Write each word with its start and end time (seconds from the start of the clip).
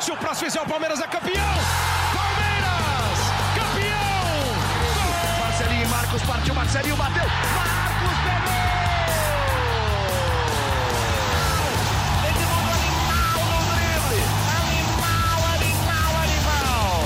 Se 0.00 0.10
o 0.10 0.16
próximo 0.16 0.46
fizer 0.50 0.60
o 0.60 0.66
Palmeiras 0.66 1.00
é 1.00 1.06
campeão! 1.06 1.54
Palmeiras! 2.14 3.18
Campeão! 3.54 4.34
Marcelinho 5.40 5.84
e 5.84 5.88
Marcos 5.88 6.22
partiu, 6.22 6.54
Marcelinho 6.54 6.96
bateu. 6.96 7.22
Marcos 7.22 8.18
pegou! 8.24 8.54
Animal 12.74 13.38
no 13.50 13.60
drible. 13.74 14.22
Animal, 14.60 15.38
animal, 15.54 16.12
animal. 16.22 17.04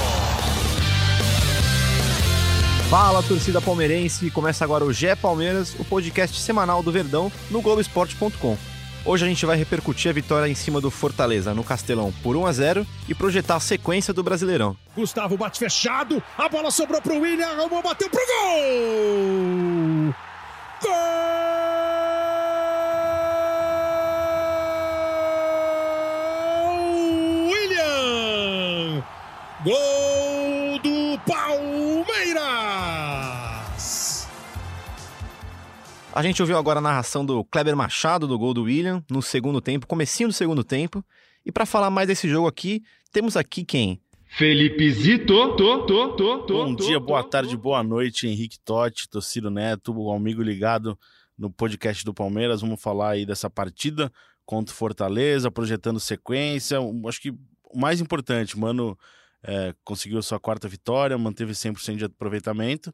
Fala, 2.88 3.22
torcida 3.22 3.60
palmeirense! 3.60 4.30
Começa 4.30 4.64
agora 4.64 4.84
o 4.84 4.92
GE 4.92 5.14
Palmeiras, 5.20 5.74
o 5.78 5.84
podcast 5.84 6.40
semanal 6.40 6.82
do 6.82 6.92
Verdão 6.92 7.30
no 7.50 7.60
Globoesporte.com. 7.60 8.56
Hoje 9.04 9.24
a 9.24 9.28
gente 9.28 9.46
vai 9.46 9.56
repercutir 9.56 10.10
a 10.10 10.14
vitória 10.14 10.50
em 10.50 10.54
cima 10.54 10.80
do 10.80 10.90
Fortaleza 10.90 11.54
no 11.54 11.64
Castelão 11.64 12.12
por 12.22 12.36
1 12.36 12.46
a 12.46 12.52
0 12.52 12.86
e 13.08 13.14
projetar 13.14 13.56
a 13.56 13.60
sequência 13.60 14.12
do 14.12 14.22
Brasileirão. 14.22 14.76
Gustavo 14.94 15.36
bate 15.36 15.58
fechado, 15.58 16.22
a 16.36 16.48
bola 16.48 16.70
sobrou 16.70 17.00
pro 17.00 17.18
William, 17.20 17.46
arrumou, 17.48 17.82
bateu 17.82 18.10
pro 18.10 18.20
gol! 18.20 20.14
Gol! 20.82 20.92
William! 27.50 29.04
Gol 29.64 29.97
A 36.18 36.22
gente 36.24 36.42
ouviu 36.42 36.58
agora 36.58 36.80
a 36.80 36.82
narração 36.82 37.24
do 37.24 37.44
Kleber 37.44 37.76
Machado 37.76 38.26
do 38.26 38.36
gol 38.36 38.52
do 38.52 38.64
William 38.64 39.04
no 39.08 39.22
segundo 39.22 39.60
tempo, 39.60 39.86
comecinho 39.86 40.28
do 40.28 40.32
segundo 40.32 40.64
tempo. 40.64 41.04
E 41.46 41.52
para 41.52 41.64
falar 41.64 41.90
mais 41.90 42.08
desse 42.08 42.28
jogo 42.28 42.48
aqui, 42.48 42.82
temos 43.12 43.36
aqui 43.36 43.64
quem? 43.64 44.00
Felipe 44.26 44.90
Zito, 44.90 45.54
to, 45.54 45.86
to, 45.86 46.16
to, 46.16 46.38
to, 46.38 46.52
Bom 46.54 46.74
dia, 46.74 46.98
boa 46.98 47.22
tarde, 47.22 47.56
boa 47.56 47.84
noite, 47.84 48.26
Henrique 48.26 48.58
Totti, 48.58 49.08
Tociro 49.08 49.48
Neto, 49.48 49.96
o 49.96 50.10
amigo 50.10 50.42
ligado 50.42 50.98
no 51.38 51.52
podcast 51.52 52.04
do 52.04 52.12
Palmeiras. 52.12 52.62
Vamos 52.62 52.82
falar 52.82 53.10
aí 53.10 53.24
dessa 53.24 53.48
partida 53.48 54.12
contra 54.44 54.74
o 54.74 54.76
Fortaleza, 54.76 55.52
projetando 55.52 56.00
sequência. 56.00 56.78
Acho 57.06 57.20
que 57.20 57.30
o 57.30 57.78
mais 57.78 58.00
importante, 58.00 58.58
mano, 58.58 58.98
é, 59.40 59.72
conseguiu 59.84 60.18
a 60.18 60.22
sua 60.22 60.40
quarta 60.40 60.66
vitória, 60.66 61.16
manteve 61.16 61.52
100% 61.52 61.94
de 61.94 62.04
aproveitamento. 62.06 62.92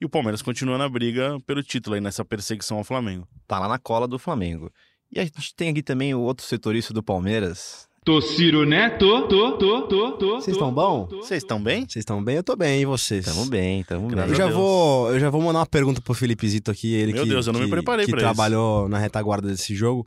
E 0.00 0.04
o 0.04 0.08
Palmeiras 0.08 0.42
continua 0.42 0.76
na 0.76 0.88
briga 0.88 1.38
pelo 1.46 1.62
título 1.62 1.94
aí, 1.94 2.00
nessa 2.00 2.24
perseguição 2.24 2.76
ao 2.78 2.84
Flamengo. 2.84 3.26
Tá 3.46 3.58
lá 3.58 3.66
na 3.68 3.78
cola 3.78 4.06
do 4.06 4.18
Flamengo. 4.18 4.70
E 5.10 5.18
a 5.18 5.24
gente 5.24 5.54
tem 5.54 5.70
aqui 5.70 5.82
também 5.82 6.14
o 6.14 6.20
outro 6.20 6.44
setorista 6.44 6.92
do 6.92 7.02
Palmeiras. 7.02 7.88
Tociro 8.04 8.64
Neto, 8.64 9.26
to, 9.26 9.58
to, 9.58 9.88
to, 9.88 10.12
to, 10.12 10.26
Vocês 10.36 10.56
estão 10.56 10.72
bom? 10.72 11.06
Vocês 11.06 11.42
estão 11.42 11.60
bem? 11.60 11.80
Vocês 11.80 12.02
estão 12.02 12.22
bem? 12.22 12.36
Eu 12.36 12.44
tô 12.44 12.54
bem, 12.54 12.82
e 12.82 12.84
vocês? 12.84 13.24
Tamo 13.24 13.46
bem, 13.46 13.82
tamo 13.82 14.06
bem. 14.08 14.18
Eu 14.28 14.34
já, 14.34 14.44
Deus. 14.44 14.54
vou, 14.56 15.10
eu 15.12 15.18
já 15.18 15.28
vou 15.28 15.42
mandar 15.42 15.58
uma 15.60 15.66
pergunta 15.66 16.00
pro 16.00 16.14
Felipe 16.14 16.48
Zito 16.48 16.70
aqui, 16.70 16.92
ele 16.94 17.12
Meu 17.12 17.24
que, 17.24 17.28
Deus, 17.30 17.46
eu 17.48 17.52
não 17.52 17.58
me 17.58 17.66
que- 17.66 17.72
preparei 17.72 18.04
que 18.04 18.12
pra 18.12 18.20
trabalhou 18.20 18.88
na 18.88 18.98
retaguarda 18.98 19.48
desse 19.48 19.74
jogo. 19.74 20.06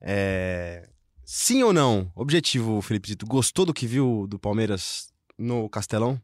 É, 0.00 0.88
Sim 1.24 1.62
ou 1.64 1.72
não? 1.72 2.08
Objetivo, 2.14 2.80
Felipe 2.82 3.08
Zito, 3.08 3.26
gostou 3.26 3.64
do 3.66 3.74
que 3.74 3.86
viu 3.86 4.26
do 4.28 4.38
Palmeiras 4.38 5.08
no 5.36 5.68
Castelão? 5.68 6.20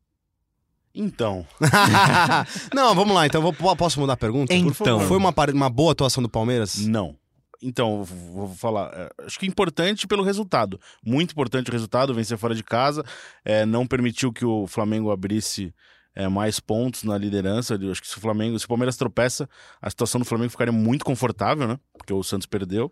Então, 0.94 1.46
não, 2.74 2.94
vamos 2.94 3.14
lá, 3.14 3.27
então 3.27 3.41
vou- 3.41 3.52
posso 3.77 4.00
mudar 4.00 4.14
a 4.14 4.16
pergunta? 4.16 4.52
Então. 4.55 5.00
Foi 5.00 5.16
uma, 5.16 5.32
uma 5.55 5.70
boa 5.70 5.92
atuação 5.92 6.22
do 6.22 6.28
Palmeiras? 6.28 6.84
Não. 6.86 7.16
Então, 7.62 8.02
vou 8.05 8.48
falar. 8.55 8.91
é, 8.94 9.10
Acho 9.27 9.38
que 9.38 9.47
importante 9.47 10.06
pelo 10.06 10.22
resultado. 10.24 10.80
Muito 11.05 11.32
importante 11.32 11.69
o 11.69 11.72
resultado, 11.72 12.14
vencer 12.14 12.38
fora 12.38 12.55
de 12.55 12.64
casa. 12.64 13.05
é, 13.44 13.66
não 13.66 13.86
permitiu 13.86 14.32
que 14.32 14.44
o 14.44 14.66
Flamengo 14.66 15.10
abrisse 15.10 15.72
é, 16.14 16.27
mais 16.27 16.58
pontos 16.58 17.04
na 17.04 17.19
liderança. 17.19 17.78
Eu 17.80 17.91
acho 17.92 18.00
que 18.00 18.08
se 18.08 18.16
o 18.16 18.20
Flamengo, 18.20 18.58
se 18.58 18.64
o 18.64 18.69
Palmeiras 18.69 18.97
tropeça, 18.97 19.48
a 19.80 19.91
situação 19.91 20.19
do 20.19 20.25
Flamengo 20.25 20.50
ficaria 20.50 20.72
muito 20.72 21.04
confortável, 21.04 21.69
né? 21.69 21.78
Porque 21.97 22.12
o 22.14 22.22
Santos 22.22 22.47
perdeu. 22.47 22.91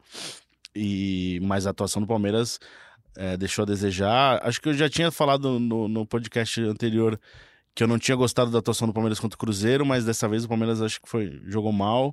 E 0.77 1.41
mas 1.43 1.67
a 1.67 1.71
atuação 1.71 2.03
do 2.03 2.07
Palmeiras 2.07 2.61
é, 3.17 3.37
deixou 3.39 3.63
a 3.63 3.67
desejar. 3.67 4.39
Acho 4.47 4.61
que 4.61 4.69
eu 4.69 4.75
já 4.75 4.89
tinha 4.89 5.11
falado 5.11 5.59
no, 5.59 5.89
no 5.89 6.07
podcast 6.07 6.61
anterior 6.61 7.19
que 7.79 7.85
eu 7.85 7.87
não 7.87 7.97
tinha 7.97 8.17
gostado 8.17 8.51
da 8.51 8.59
atuação 8.59 8.89
do 8.89 8.93
Palmeiras 8.93 9.21
contra 9.21 9.37
o 9.37 9.39
Cruzeiro, 9.39 9.87
mas 9.87 10.05
dessa 10.05 10.27
vez 10.27 10.45
o 10.45 10.49
Palmeiras 10.49 10.83
acho 10.83 11.01
que 11.01 11.09
foi 11.09 11.41
jogou 11.47 11.73
mal. 11.73 12.13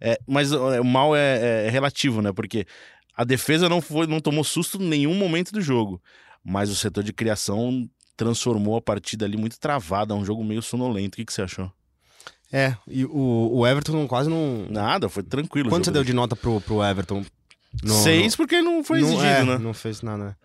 É, 0.00 0.18
mas 0.26 0.50
é, 0.50 0.80
o 0.80 0.84
mal 0.84 1.14
é, 1.14 1.66
é 1.68 1.70
relativo, 1.70 2.20
né? 2.20 2.32
Porque 2.32 2.66
a 3.16 3.22
defesa 3.22 3.68
não 3.68 3.80
foi, 3.80 4.08
não 4.08 4.18
tomou 4.18 4.42
susto 4.42 4.82
em 4.82 4.88
nenhum 4.88 5.14
momento 5.14 5.52
do 5.52 5.60
jogo, 5.60 6.02
mas 6.44 6.68
o 6.68 6.74
setor 6.74 7.04
de 7.04 7.12
criação 7.12 7.88
transformou 8.16 8.76
a 8.76 8.82
partida 8.82 9.24
ali 9.24 9.36
muito 9.36 9.56
travada, 9.60 10.16
um 10.16 10.24
jogo 10.24 10.42
meio 10.42 10.60
sonolento. 10.60 11.14
O 11.14 11.16
que, 11.18 11.24
que 11.24 11.32
você 11.32 11.42
achou? 11.42 11.70
É, 12.52 12.76
e 12.88 13.04
o, 13.04 13.50
o 13.52 13.64
Everton 13.64 14.08
quase 14.08 14.28
não... 14.28 14.66
Nada, 14.68 15.08
foi 15.08 15.22
tranquilo. 15.22 15.70
Quanto 15.70 15.84
você 15.84 15.92
deu 15.92 16.02
de 16.02 16.12
nota 16.12 16.34
pro, 16.34 16.60
pro 16.60 16.82
Everton? 16.82 17.24
No- 17.84 17.94
Seis, 18.02 18.34
porque 18.34 18.60
não 18.60 18.82
foi 18.82 19.00
não, 19.00 19.08
exigido, 19.10 19.26
é, 19.26 19.44
né? 19.44 19.58
Não 19.58 19.72
fez 19.74 20.02
nada. 20.02 20.24
né? 20.24 20.36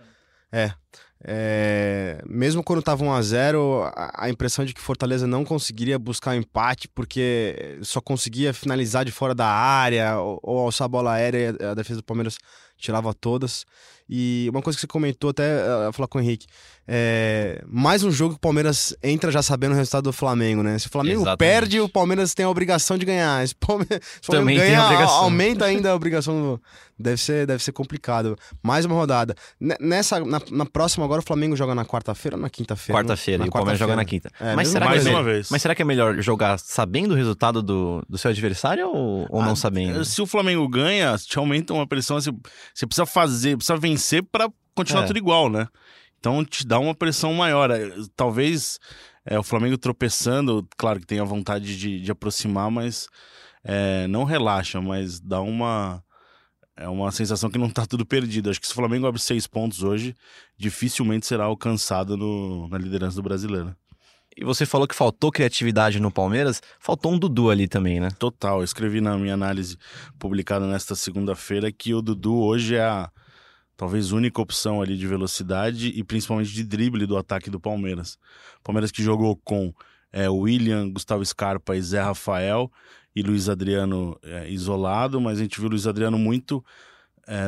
É. 0.51 0.73
É, 1.21 2.21
mesmo 2.25 2.63
quando 2.63 2.81
tava 2.81 3.03
1x0, 3.03 3.91
a, 3.93 4.25
a 4.25 4.29
impressão 4.29 4.63
de 4.63 4.73
que 4.73 4.79
Fortaleza 4.79 5.27
não 5.27 5.43
conseguiria 5.43 5.99
buscar 5.99 6.31
o 6.31 6.39
empate 6.39 6.87
porque 6.87 7.77
só 7.81 7.99
conseguia 7.99 8.53
finalizar 8.53 9.03
de 9.03 9.11
fora 9.11 9.35
da 9.35 9.47
área 9.47 10.17
ou, 10.17 10.39
ou 10.41 10.59
alçar 10.59 10.85
a 10.85 10.89
bola 10.89 11.13
aérea 11.13 11.55
a 11.71 11.73
defesa 11.73 11.99
do 11.99 12.05
Palmeiras 12.05 12.37
tirava 12.77 13.13
todas. 13.13 13.65
E 14.09 14.47
uma 14.49 14.61
coisa 14.61 14.77
que 14.77 14.81
você 14.81 14.87
comentou 14.87 15.29
até 15.29 15.91
falar 15.93 16.07
com 16.07 16.17
o 16.17 16.21
Henrique, 16.21 16.47
é, 16.91 17.61
mais 17.67 18.03
um 18.03 18.11
jogo 18.11 18.33
que 18.33 18.37
o 18.37 18.41
Palmeiras 18.41 18.95
entra 19.03 19.31
já 19.31 19.43
sabendo 19.43 19.73
o 19.73 19.75
resultado 19.75 20.05
do 20.05 20.13
Flamengo, 20.13 20.63
né? 20.63 20.79
Se 20.79 20.87
o 20.87 20.89
Flamengo 20.89 21.21
Exatamente. 21.21 21.37
perde, 21.37 21.79
o 21.79 21.87
Palmeiras 21.87 22.33
tem 22.33 22.43
a 22.45 22.49
obrigação 22.49 22.97
de 22.97 23.05
ganhar. 23.05 23.47
Se 23.47 23.53
o 23.53 23.57
Palmeiras, 23.67 23.99
se 24.19 24.31
Também 24.31 24.57
tem 24.57 24.65
ganha, 24.67 24.81
a 24.81 24.85
obrigação. 24.85 25.15
aumenta 25.17 25.65
ainda 25.65 25.91
a 25.91 25.95
obrigação. 25.95 26.41
do- 26.55 26.61
Deve 27.01 27.15
ser, 27.21 27.47
deve 27.47 27.63
ser 27.63 27.71
complicado. 27.71 28.35
Mais 28.61 28.83
uma 28.83 28.93
rodada. 28.95 29.33
Ne- 29.57 29.77
Nessa, 29.79 30.19
na, 30.19 30.41
na 30.51 30.65
próxima 30.65 31.05
agora 31.05 31.21
o 31.21 31.23
Flamengo 31.23 31.55
joga 31.55 31.73
na 31.73 31.85
quarta-feira 31.85 32.35
ou 32.35 32.41
na 32.41 32.49
quinta-feira? 32.49 32.99
Quarta-feira 32.99 33.37
Na 33.39 33.45
e 33.45 33.47
o 33.49 33.51
Palmeiras 33.53 33.79
joga 33.79 33.95
na 33.95 34.03
quinta. 34.03 34.29
É, 34.39 34.53
mas, 34.55 34.67
será 34.67 34.85
mais 34.87 35.03
que 35.03 35.07
é 35.07 35.11
uma 35.11 35.19
melhor- 35.19 35.31
vez. 35.33 35.49
mas 35.49 35.61
será 35.61 35.73
que 35.75 35.81
é 35.81 35.85
melhor 35.85 36.19
jogar 36.21 36.59
sabendo 36.59 37.11
o 37.13 37.15
resultado 37.15 37.61
do, 37.61 38.03
do 38.09 38.17
seu 38.17 38.31
adversário 38.31 38.85
ou, 38.89 39.25
ou 39.29 39.41
não 39.43 39.53
Ah, 39.53 39.55
sabendo? 39.55 40.03
Se 40.03 40.21
o 40.21 40.25
Flamengo 40.25 40.67
ganha, 40.67 41.15
te 41.17 41.37
aumenta 41.39 41.73
uma 41.73 41.87
pressão. 41.87 42.19
Você, 42.19 42.31
você 42.73 42.85
precisa 42.85 43.05
fazer, 43.05 43.55
precisa 43.55 43.77
vencer 43.77 44.21
pra 44.29 44.49
continuar 44.75 45.03
É. 45.03 45.07
tudo 45.07 45.17
igual, 45.19 45.49
né? 45.49 45.67
Então 46.19 46.43
te 46.43 46.65
dá 46.67 46.77
uma 46.79 46.93
pressão 46.93 47.33
maior. 47.33 47.71
É, 47.71 47.89
Talvez 48.15 48.79
é, 49.25 49.39
o 49.39 49.43
Flamengo 49.43 49.77
tropeçando, 49.77 50.67
claro 50.77 50.99
que 50.99 51.05
tem 51.07 51.19
a 51.19 51.23
vontade 51.23 51.77
de, 51.77 52.01
de 52.01 52.11
aproximar, 52.11 52.69
mas 52.69 53.07
é, 53.63 54.07
não 54.07 54.23
relaxa, 54.23 54.81
mas 54.81 55.19
dá 55.19 55.41
uma. 55.41 56.03
É 56.75 56.87
uma 56.87 57.11
sensação 57.11 57.49
que 57.49 57.57
não 57.57 57.69
tá 57.69 57.85
tudo 57.85 58.05
perdido. 58.05 58.49
Acho 58.49 58.59
que 58.61 58.65
se 58.67 58.71
o 58.71 58.75
Flamengo 58.75 59.05
abre 59.05 59.19
seis 59.19 59.45
pontos 59.45 59.83
hoje, 59.83 60.15
dificilmente 60.57 61.25
será 61.27 61.43
alcançado 61.43 62.15
no- 62.15 62.69
na 62.69 62.77
liderança 62.77 63.17
do 63.17 63.21
brasileiro. 63.21 63.75
E 64.37 64.45
você 64.45 64.65
falou 64.65 64.87
que 64.87 64.95
faltou 64.95 65.29
criatividade 65.29 65.99
no 65.99 66.09
Palmeiras, 66.09 66.61
faltou 66.79 67.11
um 67.11 67.19
Dudu 67.19 67.49
ali 67.49 67.67
também, 67.67 67.99
né? 67.99 68.07
Total. 68.17 68.59
Eu 68.59 68.63
escrevi 68.63 69.01
na 69.01 69.17
minha 69.17 69.33
análise 69.33 69.77
publicada 70.17 70.65
nesta 70.67 70.95
segunda-feira 70.95 71.69
que 71.69 71.93
o 71.93 72.01
Dudu 72.01 72.37
hoje 72.37 72.75
é 72.75 72.83
a 72.85 73.11
talvez 73.79 74.11
única 74.11 74.41
opção 74.41 74.81
ali 74.81 74.97
de 74.97 75.07
velocidade 75.07 75.87
e 75.87 76.03
principalmente 76.03 76.51
de 76.51 76.65
drible 76.65 77.05
do 77.05 77.15
ataque 77.15 77.49
do 77.49 77.61
Palmeiras. 77.61 78.19
Palmeiras 78.61 78.91
que 78.91 79.01
jogou 79.01 79.37
com 79.37 79.73
é, 80.11 80.29
William, 80.29 80.89
Gustavo 80.89 81.25
Scarpa 81.25 81.77
e 81.77 81.81
Zé 81.81 82.01
Rafael 82.01 82.69
e 83.15 83.21
Luiz 83.21 83.47
Adriano 83.47 84.19
é, 84.21 84.49
isolado, 84.49 85.21
mas 85.21 85.39
a 85.39 85.43
gente 85.43 85.57
viu 85.57 85.67
o 85.67 85.69
Luiz 85.69 85.87
Adriano 85.87 86.19
muito 86.19 86.61
é, 87.25 87.47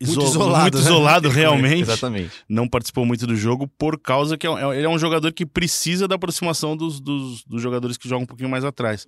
iso- 0.00 0.22
isolado, 0.22 0.62
muito 0.62 0.76
né? 0.78 0.82
isolado 0.82 1.28
realmente 1.28 1.82
Exatamente. 1.82 2.32
não 2.48 2.66
participou 2.68 3.04
muito 3.04 3.26
do 3.26 3.36
jogo 3.36 3.68
por 3.68 3.98
causa 3.98 4.36
que 4.38 4.46
é 4.46 4.50
um- 4.50 4.72
ele 4.72 4.86
é 4.86 4.88
um 4.88 4.98
jogador 4.98 5.32
que 5.32 5.44
precisa 5.44 6.08
da 6.08 6.14
aproximação 6.14 6.76
dos, 6.76 7.00
dos, 7.00 7.44
dos 7.44 7.60
jogadores 7.62 7.96
que 7.96 8.08
jogam 8.08 8.22
um 8.24 8.26
pouquinho 8.26 8.48
mais 8.48 8.64
atrás. 8.64 9.06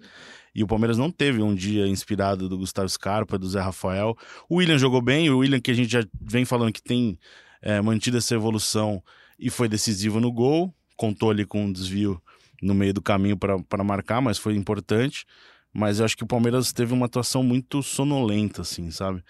E 0.54 0.62
o 0.62 0.66
Palmeiras 0.66 0.98
não 0.98 1.10
teve 1.10 1.40
um 1.42 1.54
dia 1.54 1.86
inspirado 1.86 2.48
do 2.48 2.58
Gustavo 2.58 2.88
Scarpa, 2.88 3.38
do 3.38 3.48
Zé 3.48 3.60
Rafael. 3.60 4.14
O 4.48 4.56
William 4.56 4.76
jogou 4.76 5.00
bem, 5.00 5.30
o 5.30 5.38
William 5.38 5.60
que 5.60 5.70
a 5.70 5.74
gente 5.74 5.90
já 5.90 6.04
vem 6.20 6.44
falando 6.44 6.72
que 6.72 6.82
tem 6.82 7.18
é, 7.62 7.80
mantido 7.80 8.18
essa 8.18 8.34
evolução 8.34 9.02
e 9.38 9.48
foi 9.48 9.68
decisivo 9.68 10.20
no 10.20 10.30
gol. 10.30 10.74
Contou 10.96 11.30
ali 11.30 11.46
com 11.46 11.64
um 11.64 11.72
desvio 11.72 12.20
no 12.60 12.74
meio 12.74 12.92
do 12.92 13.00
caminho 13.00 13.36
para 13.36 13.82
marcar, 13.82 14.20
mas 14.20 14.36
foi 14.36 14.54
importante. 14.54 15.24
Mas 15.72 15.98
eu 15.98 16.04
acho 16.04 16.16
que 16.16 16.24
o 16.24 16.26
Palmeiras 16.26 16.72
teve 16.72 16.92
uma 16.92 17.06
atuação 17.06 17.42
muito 17.42 17.82
sonolenta, 17.82 18.60
assim, 18.62 18.90
sabe? 18.90 19.22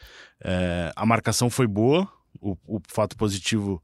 É, 0.43 0.93
a 0.97 1.07
marcação 1.07 1.49
foi 1.49 1.67
boa, 1.67 2.09
o, 2.41 2.57
o 2.67 2.81
fato 2.89 3.17
positivo 3.17 3.81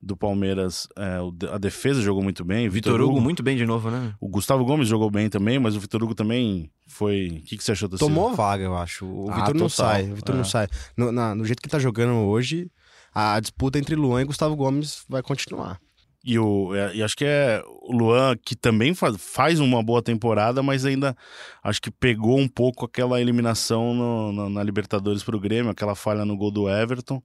do 0.00 0.16
Palmeiras, 0.16 0.86
é, 0.96 1.18
a 1.52 1.58
defesa 1.58 2.00
jogou 2.00 2.22
muito 2.22 2.44
bem. 2.44 2.68
Vitor 2.68 3.00
Hugo 3.00 3.20
muito 3.20 3.42
bem 3.42 3.56
de 3.56 3.66
novo, 3.66 3.90
né? 3.90 4.14
O 4.20 4.28
Gustavo 4.28 4.64
Gomes 4.64 4.86
jogou 4.86 5.10
bem 5.10 5.28
também, 5.28 5.58
mas 5.58 5.74
o 5.74 5.80
Vitor 5.80 6.00
Hugo 6.04 6.14
também 6.14 6.70
foi. 6.86 7.40
O 7.42 7.44
que, 7.46 7.56
que 7.56 7.64
você 7.64 7.72
achou 7.72 7.88
da 7.88 7.96
Tomou 7.98 8.32
vaga, 8.36 8.62
eu 8.62 8.76
acho. 8.76 9.04
O 9.04 9.28
Ah, 9.30 9.36
Vitor 9.36 9.54
não 9.56 9.68
sai. 9.68 10.04
O 10.10 10.14
Vitor 10.14 10.34
É. 10.34 10.38
não 10.38 10.44
sai. 10.44 10.68
No, 10.96 11.10
na- 11.10 11.34
no 11.34 11.44
jeito 11.44 11.60
que 11.60 11.68
tá 11.68 11.78
jogando 11.80 12.12
hoje, 12.28 12.70
a 13.12 13.40
disputa 13.40 13.78
entre 13.80 13.96
Luan 13.96 14.20
e 14.22 14.26
Gustavo 14.26 14.54
Gomes 14.54 15.02
vai 15.08 15.22
continuar. 15.22 15.80
E, 16.26 16.40
o, 16.40 16.74
é, 16.74 16.96
e 16.96 17.04
acho 17.04 17.16
que 17.16 17.24
é 17.24 17.62
o 17.82 17.92
Luan, 17.92 18.36
que 18.36 18.56
também 18.56 18.92
faz, 18.94 19.16
faz 19.16 19.60
uma 19.60 19.80
boa 19.80 20.02
temporada, 20.02 20.60
mas 20.60 20.84
ainda 20.84 21.16
acho 21.62 21.80
que 21.80 21.88
pegou 21.88 22.36
um 22.36 22.48
pouco 22.48 22.84
aquela 22.84 23.20
eliminação 23.20 23.94
no, 23.94 24.32
na, 24.32 24.48
na 24.48 24.62
Libertadores 24.64 25.22
pro 25.22 25.38
Grêmio, 25.38 25.70
aquela 25.70 25.94
falha 25.94 26.24
no 26.24 26.36
gol 26.36 26.50
do 26.50 26.68
Everton. 26.68 27.22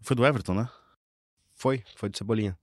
Foi 0.00 0.14
do 0.14 0.24
Everton, 0.24 0.54
né? 0.54 0.68
Foi, 1.56 1.82
foi 1.96 2.08
do 2.08 2.16
Cebolinha. 2.16 2.56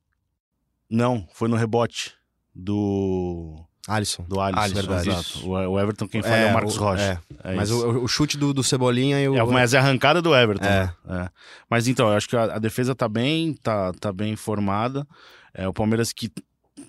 Não, 0.89 1.27
foi 1.33 1.49
no 1.49 1.57
rebote 1.57 2.13
do. 2.55 3.61
Alisson. 3.85 4.23
Do 4.23 4.39
Alisson, 4.39 4.61
Alisson, 4.61 4.75
verdade. 4.75 5.09
Exato. 5.09 5.49
O, 5.49 5.77
Everton 5.77 6.07
quem 6.07 6.21
falha 6.21 6.35
é, 6.35 6.49
o 6.51 6.53
Marcos 6.53 6.77
Rocha. 6.77 7.21
É, 7.43 7.51
É 7.51 7.55
mas 7.55 7.69
o, 7.69 8.03
o 8.03 8.07
chute 8.07 8.37
do, 8.37 8.53
do 8.53 8.63
Cebolinha 8.63 9.19
e 9.19 9.27
o. 9.27 9.35
É, 9.35 9.43
mas 9.43 9.73
é 9.73 9.77
a 9.77 9.81
arrancada 9.81 10.21
do 10.21 10.33
Everton. 10.33 10.65
É. 10.65 10.93
É. 11.09 11.29
Mas 11.69 11.89
então, 11.89 12.07
eu 12.07 12.15
acho 12.15 12.29
que 12.29 12.37
a, 12.37 12.55
a 12.55 12.59
defesa 12.59 12.95
tá 12.95 13.09
bem, 13.09 13.53
tá, 13.55 13.91
tá 13.99 14.13
bem 14.13 14.37
formada. 14.37 15.05
É, 15.55 15.67
o 15.67 15.73
Palmeiras 15.73 16.11
que 16.13 16.29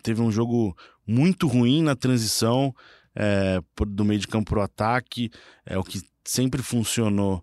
teve 0.02 0.20
um 0.20 0.30
jogo 0.30 0.76
muito 1.06 1.46
ruim 1.46 1.82
na 1.82 1.94
transição 1.96 2.74
é, 3.14 3.60
por- 3.74 3.86
do 3.86 4.04
meio 4.04 4.20
de 4.20 4.26
campo 4.26 4.50
pro 4.50 4.60
ataque, 4.60 5.30
é 5.64 5.78
o 5.78 5.84
que 5.84 6.02
sempre 6.24 6.60
funcionou. 6.62 7.42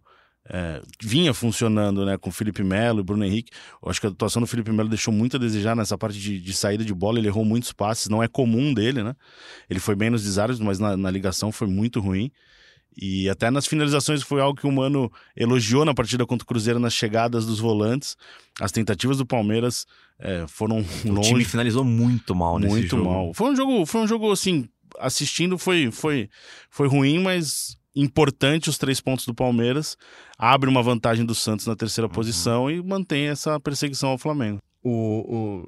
é, 0.50 0.82
vinha 1.02 1.34
funcionando 1.34 2.06
né, 2.06 2.18
com 2.18 2.30
o 2.30 2.32
Felipe 2.34 2.62
Melo 2.66 3.00
e 3.00 3.04
Bruno 3.04 3.24
Henrique. 3.24 3.50
Eu 3.82 3.90
acho 3.90 4.02
que 4.02 4.08
a 4.08 4.10
atuação 4.10 4.42
do 4.42 4.48
Felipe 4.48 4.74
Melo 4.74 4.90
deixou 4.90 5.14
muito 5.14 5.38
a 5.38 5.40
desejar 5.40 5.74
nessa 5.74 5.98
parte 5.98 6.20
de, 6.20 6.38
de 6.42 6.54
saída 6.54 6.84
de 6.84 6.94
bola. 6.94 7.18
Ele 7.18 7.30
errou 7.30 7.46
muitos 7.46 7.72
passes, 7.72 8.10
não 8.10 8.22
é 8.22 8.28
comum 8.28 8.74
dele, 8.74 9.02
né? 9.04 9.16
Ele 9.70 9.80
foi 9.80 9.96
bem 9.96 10.10
nos 10.10 10.22
desarmes, 10.22 10.60
mas 10.60 10.80
na, 10.80 10.98
na 10.98 11.10
ligação 11.10 11.50
foi 11.50 11.68
muito 11.70 12.02
ruim. 12.02 12.30
E 12.96 13.28
até 13.30 13.50
nas 13.50 13.66
finalizações 13.66 14.22
foi 14.22 14.40
algo 14.42 14.60
que 14.60 14.68
o 14.68 14.72
Mano 14.72 15.12
elogiou 15.36 15.84
na 15.86 15.94
partida 15.94 16.26
contra 16.26 16.44
o 16.44 16.48
Cruzeiro 16.48 16.80
nas 16.80 16.94
chegadas 16.94 17.46
dos 17.46 17.60
volantes. 17.60 18.16
As 18.60 18.72
tentativas 18.72 19.18
do 19.18 19.26
Palmeiras 19.26 19.86
é, 20.20 20.46
foram 20.48 20.86
O 21.06 21.12
longe, 21.12 21.30
time 21.30 21.44
finalizou 21.44 21.84
muito 21.84 22.36
mal 22.36 22.60
nesse 22.60 22.74
muito 22.74 22.98
jogo. 22.98 23.10
mal. 23.10 23.34
Foi 23.34 23.52
um 23.52 23.56
jogo, 23.56 23.86
foi 23.86 24.02
um 24.02 24.08
jogo 24.08 24.32
assim, 24.32 24.68
assistindo 25.00 25.58
foi 25.58 25.90
foi 25.92 26.30
foi 26.70 26.88
ruim, 26.88 27.20
mas 27.20 27.76
importante 27.96 28.70
os 28.70 28.78
três 28.78 29.00
pontos 29.02 29.26
do 29.26 29.34
Palmeiras. 29.34 29.98
Abre 30.38 30.70
uma 30.70 30.82
vantagem 30.84 31.26
do 31.26 31.34
Santos 31.36 31.66
na 31.68 31.76
terceira 31.76 32.08
Uhum. 32.08 32.14
posição 32.14 32.70
e 32.70 32.82
mantém 32.82 33.28
essa 33.28 33.60
perseguição 33.60 34.10
ao 34.10 34.18
Flamengo. 34.18 34.60
o, 34.86 34.92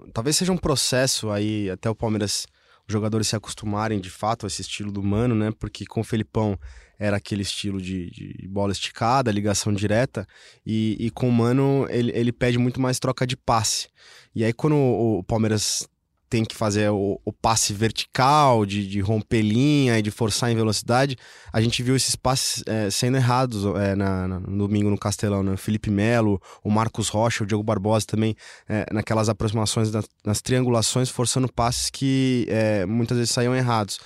o- 0.04 0.12
talvez 0.12 0.36
seja 0.36 0.52
um 0.52 0.58
processo 0.58 1.30
aí 1.32 1.70
até 1.70 1.90
o 1.90 1.96
Palmeiras, 1.96 2.46
os 2.88 2.92
jogadores 2.92 3.28
se 3.30 3.36
acostumarem 3.36 4.00
de 4.00 4.10
fato 4.10 4.46
a 4.46 4.48
esse 4.48 4.62
estilo 4.62 4.92
do 4.92 5.02
Mano, 5.02 5.34
né? 5.34 5.52
Porque 5.58 5.86
com 5.86 6.02
o 6.02 6.04
Felipão 6.04 6.60
era 7.00 7.18
aquele 7.18 7.42
estilo 7.42 7.82
de, 7.82 8.10
de 8.12 8.48
bola 8.48 8.72
esticada, 8.72 9.32
ligação 9.32 9.74
direta, 9.74 10.26
e, 10.66 10.98
e 11.00 11.10
com 11.10 11.28
o 11.30 11.32
Mano 11.32 11.86
ele, 11.90 12.12
ele 12.16 12.32
pede 12.32 12.58
muito 12.58 12.80
mais 12.80 13.00
troca 13.00 13.26
de 13.28 13.36
passe. 13.38 13.88
E 14.34 14.44
aí 14.44 14.54
quando 14.54 14.76
o, 14.76 15.20
o 15.20 15.24
Palmeiras 15.24 15.88
tem 16.28 16.44
que 16.44 16.56
fazer 16.56 16.90
o, 16.90 17.22
o 17.24 17.32
passe 17.32 17.72
vertical, 17.72 18.66
de, 18.66 18.86
de 18.88 19.00
romper 19.00 19.42
linha 19.44 19.98
e 20.00 20.02
de 20.02 20.10
forçar 20.10 20.52
em 20.52 20.56
velocidade, 20.56 21.16
a 21.54 21.62
gente 21.62 21.84
viu 21.84 21.96
esses 21.96 22.16
passes 22.16 22.64
eh, 22.66 22.90
sendo 22.90 23.16
errados 23.16 23.64
eh, 23.64 23.96
na, 23.96 24.28
na- 24.28 24.40
no 24.40 24.68
domingo 24.68 24.90
no 24.90 24.98
Castelão, 24.98 25.44
né? 25.44 25.54
O 25.54 25.58
Felipe 25.58 25.92
Melo, 25.92 26.42
o 26.64 26.72
Marcos 26.72 27.10
Rocha, 27.10 27.44
o 27.44 27.48
Diogo 27.48 27.64
Barbosa 27.64 28.08
também 28.08 28.36
é, 28.68 28.86
naquelas 28.92 29.30
aproximações, 29.30 29.92
das, 29.92 30.06
nas 30.26 30.42
triangulações, 30.42 31.10
forçando 31.10 31.48
passes 31.52 31.92
que 31.92 32.48
é, 32.50 32.86
muitas 32.88 33.18
vezes 33.18 33.32
saíam 33.32 33.56
errados. 33.56 34.00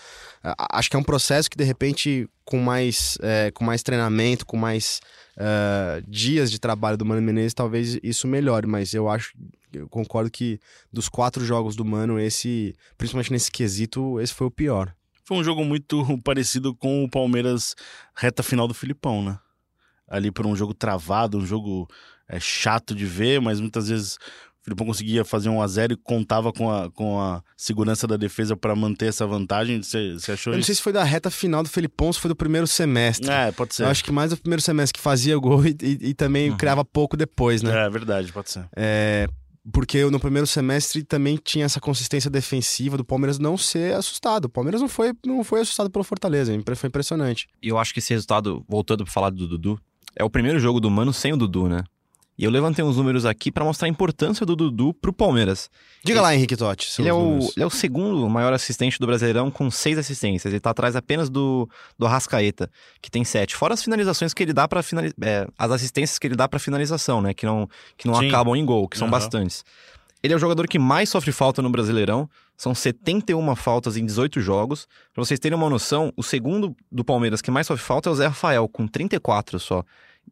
Acho 0.72 0.90
que 0.90 0.96
é 0.96 1.00
um 1.00 1.04
processo 1.04 1.50
que, 1.50 1.58
de 1.58 1.64
repente, 1.64 2.30
com 2.46 2.60
mais, 2.60 3.18
é, 3.22 3.52
com 3.52 3.64
mais 3.64 3.84
treinamento, 3.84 4.46
com 4.46 4.56
mais 4.56 5.02
é, 5.38 6.02
dias 6.08 6.50
de 6.50 6.60
trabalho 6.60 6.98
do 6.98 7.06
Mano 7.06 7.22
Menezes, 7.22 7.54
talvez 7.54 8.00
isso 8.02 8.28
melhore, 8.28 8.66
mas 8.66 8.94
eu 8.94 9.10
acho, 9.10 9.34
eu 9.74 9.88
concordo 9.90 10.32
que 10.32 10.60
dos 10.92 11.10
quatro 11.10 11.46
jogos 11.46 11.76
do 11.76 11.86
Mano, 11.86 12.20
esse, 12.20 12.76
principalmente 12.98 13.32
nesse 13.32 13.52
quesito, 13.52 14.20
esse 14.20 14.34
foi 14.34 14.48
o 14.48 14.52
pior. 14.52 14.94
Foi 15.26 15.38
um 15.38 15.44
jogo 15.44 15.64
muito 15.64 16.04
parecido 16.24 16.74
com 16.74 17.04
o 17.04 17.10
Palmeiras 17.10 17.76
reta 18.16 18.42
final 18.42 18.68
do 18.68 18.74
Filipão, 18.74 19.24
né? 19.24 19.38
Ali 20.08 20.32
por 20.32 20.48
um 20.48 20.56
jogo 20.56 20.74
travado, 20.74 21.38
um 21.38 21.46
jogo 21.46 21.88
é, 22.28 22.40
chato 22.40 22.96
de 22.96 23.06
ver, 23.06 23.40
mas 23.40 23.60
muitas 23.60 23.90
vezes 23.90 24.18
o 24.70 24.76
Filipão 24.76 24.88
conseguia 24.88 25.24
fazer 25.26 25.50
um 25.50 25.62
a 25.62 25.68
0 25.68 25.94
e 25.94 25.98
contava 25.98 26.52
com 26.54 26.70
a, 26.72 26.90
com 26.92 27.20
a 27.20 27.42
segurança 27.58 28.06
da 28.08 28.18
defesa 28.18 28.56
para 28.56 28.76
manter 28.76 29.08
essa 29.08 29.26
vantagem. 29.28 29.82
Você 29.82 30.14
você 30.14 30.32
achou 30.34 30.52
Eu 30.54 30.56
não 30.56 30.60
isso? 30.60 30.68
sei 30.68 30.76
se 30.76 30.82
foi 30.82 30.94
da 30.94 31.04
reta 31.04 31.30
final 31.30 31.64
do 31.64 31.70
Felipão, 31.70 32.08
ou 32.08 32.14
se 32.14 32.20
foi 32.20 32.30
do 32.30 32.36
primeiro 32.36 32.68
semestre. 32.68 33.30
É, 33.30 33.52
pode 33.52 33.76
ser. 33.76 33.84
Eu 33.84 33.88
acho 33.88 34.04
que 34.04 34.12
mais 34.12 34.30
do 34.32 34.38
primeiro 34.38 34.62
semestre 34.62 34.98
que 34.98 35.04
fazia 35.04 35.38
gol 35.38 35.66
e, 35.66 35.76
e- 35.82 36.10
e 36.10 36.14
também 36.14 36.52
Uhum. 36.52 36.58
criava 36.58 36.84
pouco 36.86 37.18
depois, 37.18 37.62
né? 37.62 37.86
É 37.86 37.90
verdade, 37.90 38.32
pode 38.32 38.50
ser. 38.52 38.68
É, 38.76 39.28
porque 39.72 40.04
no 40.06 40.20
primeiro 40.20 40.48
semestre 40.48 41.04
também 41.04 41.38
tinha 41.44 41.66
essa 41.66 41.80
consistência 41.80 42.30
defensiva 42.30 42.98
do 42.98 43.06
Palmeiras 43.06 43.38
não 43.38 43.58
ser 43.58 43.94
assustado. 43.96 44.46
O 44.46 44.50
Palmeiras 44.50 44.82
não 44.82 44.88
foi, 44.90 45.14
não 45.26 45.44
foi 45.44 45.62
assustado 45.62 45.90
pelo 45.90 46.04
Fortaleza, 46.04 46.52
foi 46.76 46.88
impressionante. 46.88 47.48
E 47.62 47.68
eu 47.68 47.78
acho 47.78 47.94
que 47.94 48.00
esse 48.00 48.14
resultado, 48.14 48.64
voltando 48.68 49.04
pra 49.04 49.14
falar 49.14 49.30
do 49.30 49.48
Dudu, 49.48 49.80
é 50.16 50.24
o 50.24 50.30
primeiro 50.30 50.60
jogo 50.60 50.80
do 50.80 50.90
Mano 50.90 51.14
sem 51.14 51.34
o 51.34 51.38
Dudu, 51.38 51.68
né? 51.70 51.84
E 52.40 52.46
eu 52.46 52.50
levantei 52.50 52.86
uns 52.86 52.96
números 52.96 53.26
aqui 53.26 53.52
pra 53.52 53.66
mostrar 53.66 53.88
a 53.88 53.90
importância 53.90 54.46
do 54.46 54.56
Dudu 54.56 54.94
pro 54.94 55.12
Palmeiras. 55.12 55.70
Diga 56.06 56.22
lá, 56.22 56.34
Henrique 56.34 56.56
Totti. 56.56 56.86
seus 56.86 57.00
Ele 57.00 57.10
é, 57.10 57.14
o, 57.14 57.38
ele 57.38 57.64
é 57.64 57.66
o 57.66 57.70
segundo 57.70 58.30
maior 58.30 58.54
assistente 58.54 58.98
do 58.98 59.06
Brasileirão 59.06 59.52
com 59.52 59.70
seis 59.70 59.98
assistências. 59.98 60.54
Ele 60.54 60.62
tá 60.62 60.70
atrás 60.70 60.96
apenas 60.96 61.30
do, 61.30 61.70
do 61.98 62.06
Arrascaeta, 62.06 62.72
que 63.02 63.12
tem 63.12 63.26
sete. 63.26 63.58
Fora 63.58 63.74
as 63.74 63.84
finalizações 63.84 64.34
que 64.34 64.42
ele 64.42 64.54
dá 64.54 64.70
para 64.70 64.82
finalizar. 64.82 65.14
as 65.58 65.70
assistências 65.70 66.18
que 66.18 66.28
ele 66.28 66.36
dá 66.38 66.48
pra 66.48 66.60
finalização, 66.60 67.22
né? 67.22 67.34
Que 67.34 67.46
não, 67.46 67.68
que 67.98 68.08
não 68.08 68.16
Sim. 68.16 68.30
acabam 68.30 68.56
em 68.56 68.64
gol, 68.66 68.88
que 68.88 68.98
são 68.98 69.08
Aham. 69.08 69.12
bastantes. 69.12 69.66
Ele 70.24 70.34
é 70.34 70.38
o 70.38 70.40
jogador 70.40 70.66
que 70.66 70.80
mais 70.80 71.10
sofre 71.10 71.34
falta 71.34 71.62
no 71.62 71.70
Brasileirão. 71.70 72.30
São 72.56 72.74
71 72.74 73.54
faltas 73.58 73.98
em 73.98 74.06
18 74.06 74.40
jogos. 74.40 74.88
Pra 75.14 75.26
vocês 75.26 75.42
terem 75.42 75.58
uma 75.58 75.70
noção, 75.70 76.14
o 76.16 76.24
segundo 76.24 76.74
do 76.90 77.04
Palmeiras 77.04 77.42
que 77.42 77.52
mais 77.52 77.68
sofre 77.68 77.84
falta 77.84 78.10
é 78.10 78.14
o 78.14 78.16
Zé 78.16 78.28
Rafael, 78.28 78.70
com 78.70 78.88
34 78.88 79.60
só. 79.60 79.84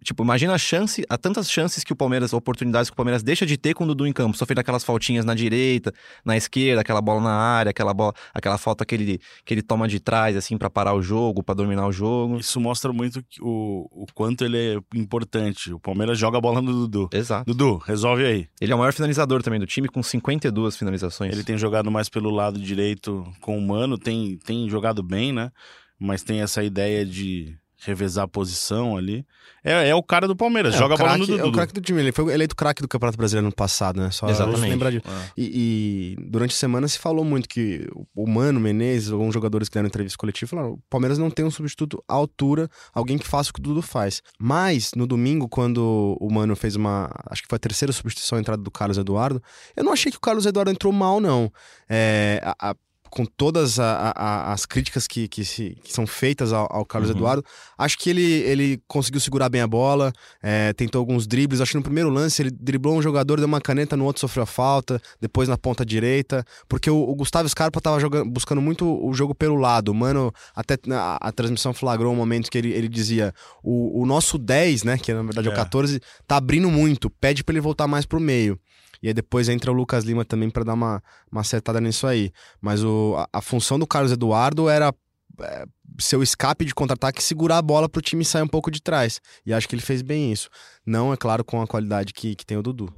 Tipo, 0.04 0.24
imagina 0.24 0.54
a 0.54 0.58
chance, 0.58 1.04
há 1.10 1.18
tantas 1.18 1.50
chances 1.50 1.84
que 1.84 1.94
o 1.94 1.96
Palmeiras, 1.96 2.34
oportunidades 2.34 2.90
que 2.90 2.94
o 2.94 2.96
Palmeiras 2.96 3.24
deixa 3.24 3.46
de 3.46 3.58
ter 3.58 3.74
com 3.74 3.84
o 3.84 3.88
Dudu 3.88 4.08
em 4.08 4.14
campo, 4.14 4.38
sofrendo 4.38 4.62
aquelas 4.62 4.84
faltinhas 4.84 5.26
na 5.26 5.34
direita, 5.34 5.94
na 6.24 6.38
esquerda, 6.38 6.82
aquela 6.82 7.02
bola 7.02 7.22
na 7.22 7.34
área, 7.34 7.70
aquela 7.70 7.94
bola, 7.94 8.14
aquela 8.34 8.58
falta 8.58 8.86
que 8.86 8.96
ele, 8.96 9.20
que 9.46 9.54
ele 9.54 9.62
toma 9.62 9.88
de 9.88 10.00
trás, 10.00 10.36
assim, 10.36 10.58
pra 10.58 10.70
parar 10.70 10.94
o 10.94 11.02
jogo, 11.02 11.44
pra 11.44 11.56
dominar 11.56 11.88
o 11.88 11.92
jogo. 11.92 12.38
Isso 12.38 12.60
mostra 12.60 12.92
muito 12.94 13.24
o, 13.42 14.04
o 14.04 14.06
quanto 14.14 14.46
ele 14.46 14.58
é 14.58 14.80
importante. 14.98 15.74
O 15.74 15.80
Palmeiras 15.80 16.18
joga 16.18 16.38
a 16.38 16.42
bola 16.42 16.62
no 16.62 16.72
Dudu. 16.72 17.10
Exato. 17.14 17.46
Dudu, 17.46 17.78
resolve 17.78 18.26
aí. 18.26 18.48
Ele 18.60 18.72
é 18.72 18.76
o 18.76 18.80
maior 18.80 18.94
finalizador 18.94 19.42
também 19.42 19.60
do 19.60 19.68
time, 19.68 19.88
com 19.88 20.02
52 20.02 20.78
finalizações. 20.78 21.34
Ele 21.34 21.44
tem 21.44 21.58
jogado 21.58 21.92
mais 21.92 22.10
pelo 22.10 22.30
lado 22.30 22.60
direito 22.60 23.26
com 23.42 23.58
o 23.58 23.62
Mano, 23.62 23.98
tem, 23.98 24.38
tem 24.38 24.70
jogado 24.70 25.04
bem, 25.04 25.34
né? 25.34 25.52
Mas 26.00 26.24
tem 26.24 26.42
essa 26.42 26.64
ideia 26.64 27.06
de 27.06 27.58
revezar 27.80 28.26
a 28.26 28.28
posição 28.28 28.98
ali. 28.98 29.26
É, 29.64 29.90
é 29.90 29.96
o 29.96 30.02
cara 30.02 30.28
do 30.28 30.36
Palmeiras, 30.36 30.76
É, 30.76 30.78
joga 30.78 30.94
o 30.94 30.96
a 30.96 30.98
bola 30.98 31.18
no 31.18 31.26
craque- 31.26 31.34
É 31.34 31.38
Dudu. 31.38 31.50
o 31.50 31.52
craque 31.52 31.74
do 31.74 31.82
time. 31.82 32.00
Ele 32.00 32.12
foi 32.12 32.34
eleito 32.34 32.56
craque 32.56 32.82
do 32.82 32.88
Campeonato 32.88 33.18
Brasileiro 33.18 33.46
no 33.48 33.54
passado, 33.54 34.00
né? 34.02 34.10
Só 34.12 34.30
Exatamente. 34.30 34.62
lembrar 34.70 34.92
disso. 34.92 35.04
É. 35.08 35.32
E, 35.38 36.16
e 36.18 36.30
durante 36.30 36.52
a 36.54 36.58
semana 36.58 36.88
se 36.88 36.98
falou 36.98 37.24
muito 37.26 37.48
que 37.50 37.88
o 38.16 38.28
Mano 38.28 38.60
Menezes, 38.60 39.12
alguns 39.12 39.34
jogadores 39.34 39.68
que 39.70 39.74
deram 39.76 39.88
entrevista 39.88 40.18
coletiva, 40.18 40.50
falaram: 40.50 40.74
o 40.74 40.80
Palmeiras 40.90 41.18
não 41.18 41.30
tem 41.30 41.46
um 41.46 41.52
substituto 41.52 42.04
à 42.08 42.14
altura, 42.14 42.70
alguém 42.94 43.18
que 43.18 43.28
faça 43.28 43.50
o 43.50 43.54
que 43.54 43.60
o 43.60 43.64
Dudu 43.64 43.82
faz. 43.82 44.22
Mas, 44.40 44.92
no 44.96 45.06
domingo, 45.06 45.48
quando 45.48 46.18
o 46.20 46.32
Mano 46.32 46.56
fez 46.56 46.76
uma. 46.76 47.10
Acho 47.30 47.42
que 47.44 47.48
foi 47.50 47.58
a 47.58 47.60
terceira 47.60 47.92
substituição 47.94 48.38
a 48.38 48.42
entrada 48.42 48.62
do 48.64 48.72
Carlos 48.72 48.98
Eduardo, 48.98 49.42
eu 49.76 49.84
não 49.84 49.92
achei 49.94 50.12
que 50.12 50.18
o 50.18 50.22
Carlos 50.22 50.46
Eduardo 50.46 50.72
entrou 50.72 50.92
mal, 50.94 51.20
não. 51.20 51.52
É, 51.90 52.42
a- 52.44 52.72
a- 52.72 52.76
com 53.18 53.26
todas 53.26 53.80
a- 53.80 53.84
a- 54.10 54.12
a- 54.12 54.54
as 54.54 54.64
críticas 54.64 55.08
que, 55.08 55.28
que, 55.28 55.44
se- 55.44 55.76
que 55.84 55.92
são 55.92 56.06
feitas 56.06 56.54
ao, 56.54 56.68
ao 56.72 56.86
Carlos 56.86 57.10
Uhum. 57.10 57.16
Eduardo, 57.16 57.44
acho 57.76 57.98
que 57.98 58.12
ele, 58.12 58.22
ele 58.22 58.80
conseguiu 58.88 59.20
segurar 59.20 59.50
bem 59.50 59.60
a 59.62 59.68
bola, 59.68 60.14
é, 60.40 60.72
tentou 60.74 61.00
alguns 61.00 61.26
dribles. 61.26 61.60
Acho 61.60 61.72
que 61.72 61.78
no 61.78 61.84
primeiro 61.84 62.12
lance 62.12 62.44
ele 62.44 62.52
driblou 62.52 62.96
um 62.96 63.02
jogador, 63.02 63.38
deu 63.38 63.48
uma 63.48 63.60
caneta, 63.60 63.98
no 63.98 64.06
outro 64.06 64.20
sofreu 64.20 64.44
a 64.44 64.46
falta, 64.46 65.02
depois 65.20 65.50
na 65.50 65.58
ponta 65.58 65.84
direita. 65.84 66.46
Porque 66.70 66.92
o, 66.92 66.96
o 67.10 67.16
Gustavo 67.16 67.50
Scarpa 67.50 67.82
tava 67.82 68.00
jogando, 68.00 68.30
buscando 68.30 68.62
muito 68.62 68.86
o 68.86 69.12
jogo 69.16 69.34
pelo 69.34 69.56
lado. 69.56 69.90
O 69.90 69.96
Mano, 69.96 70.32
até 70.56 70.78
na- 70.86 71.18
a, 71.20 71.32
transmissão 71.32 71.74
flagrou 71.74 72.14
um 72.14 72.16
momento 72.16 72.52
que 72.52 72.58
ele, 72.60 72.72
ele 72.72 72.88
dizia: 72.88 73.34
o, 73.64 74.04
o 74.04 74.06
nosso 74.06 74.38
10, 74.38 74.84
né, 74.84 74.96
que 75.00 75.12
na 75.12 75.24
verdade 75.24 75.48
é 75.48 75.52
o 75.52 75.54
É. 75.54 75.56
14, 75.56 76.00
tá 76.28 76.38
abrindo 76.38 76.70
muito, 76.70 77.10
pede 77.10 77.44
pra 77.44 77.54
ele 77.54 77.62
voltar 77.62 77.88
mais 77.88 78.06
pro 78.06 78.20
meio. 78.20 78.60
E 79.02 79.08
aí 79.08 79.14
depois 79.14 79.50
entra 79.50 79.72
o 79.72 79.74
Lucas 79.74 80.04
Lima 80.04 80.26
também 80.26 80.50
pra 80.50 80.64
dar 80.64 80.74
uma, 80.74 81.02
uma 81.32 81.42
acertada 81.42 81.80
nisso 81.80 82.08
aí. 82.08 82.32
Mas 82.62 82.84
o, 82.84 83.16
a, 83.18 83.40
a 83.40 83.42
função 83.42 83.78
do 83.78 83.88
Carlos 83.88 84.12
Eduardo 84.12 84.70
era 84.70 84.94
é, 85.40 85.66
ser 86.00 86.18
o 86.18 86.24
escape 86.24 86.66
de 86.66 86.74
contra-ataque 86.74 87.24
segurar 87.24 87.58
a 87.58 87.62
bola 87.62 87.88
pro 87.88 88.02
time 88.02 88.26
sair 88.26 88.44
um 88.44 88.48
pouco 88.48 88.72
de 88.72 88.82
trás. 88.82 89.22
E 89.46 89.54
acho 89.54 89.68
que 89.68 89.76
ele 89.76 89.82
fez 89.82 90.02
bem 90.02 90.32
isso. 90.32 90.50
Não, 90.86 91.14
é 91.14 91.18
claro, 91.18 91.44
com 91.44 91.62
a 91.62 91.68
qualidade 91.68 92.14
que, 92.14 92.36
que 92.36 92.46
tem 92.46 92.58
o 92.58 92.64
Dudu. 92.64 92.94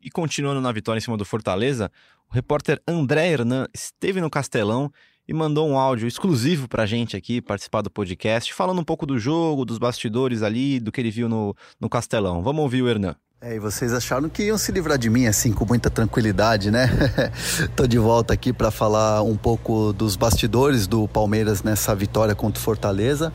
E 0.00 0.10
continuando 0.10 0.60
na 0.60 0.70
vitória 0.70 0.98
em 0.98 1.02
cima 1.02 1.16
do 1.16 1.24
Fortaleza, 1.24 1.90
o 2.30 2.34
repórter 2.34 2.80
André 2.86 3.28
Hernan 3.28 3.66
esteve 3.74 4.20
no 4.20 4.30
Castelão 4.30 4.92
e 5.26 5.34
mandou 5.34 5.68
um 5.68 5.78
áudio 5.78 6.08
exclusivo 6.08 6.68
pra 6.68 6.86
gente 6.86 7.16
aqui 7.16 7.42
participar 7.42 7.82
do 7.82 7.90
podcast, 7.90 8.54
falando 8.54 8.80
um 8.80 8.84
pouco 8.84 9.04
do 9.04 9.18
jogo, 9.18 9.64
dos 9.64 9.76
bastidores 9.76 10.42
ali, 10.42 10.80
do 10.80 10.90
que 10.90 11.00
ele 11.00 11.10
viu 11.10 11.28
no, 11.28 11.54
no 11.78 11.88
Castelão. 11.88 12.42
Vamos 12.42 12.62
ouvir 12.62 12.82
o 12.82 12.88
Hernan. 12.88 13.14
É, 13.40 13.54
e 13.54 13.60
vocês 13.60 13.94
acharam 13.94 14.28
que 14.28 14.42
iam 14.42 14.58
se 14.58 14.72
livrar 14.72 14.98
de 14.98 15.08
mim 15.08 15.28
assim 15.28 15.52
com 15.52 15.64
muita 15.64 15.88
tranquilidade, 15.88 16.72
né? 16.72 16.90
Tô 17.76 17.86
de 17.86 17.96
volta 17.96 18.34
aqui 18.34 18.52
para 18.52 18.68
falar 18.72 19.22
um 19.22 19.36
pouco 19.36 19.92
dos 19.92 20.16
bastidores 20.16 20.88
do 20.88 21.06
Palmeiras 21.06 21.62
nessa 21.62 21.94
vitória 21.94 22.34
contra 22.34 22.58
o 22.58 22.62
Fortaleza. 22.62 23.32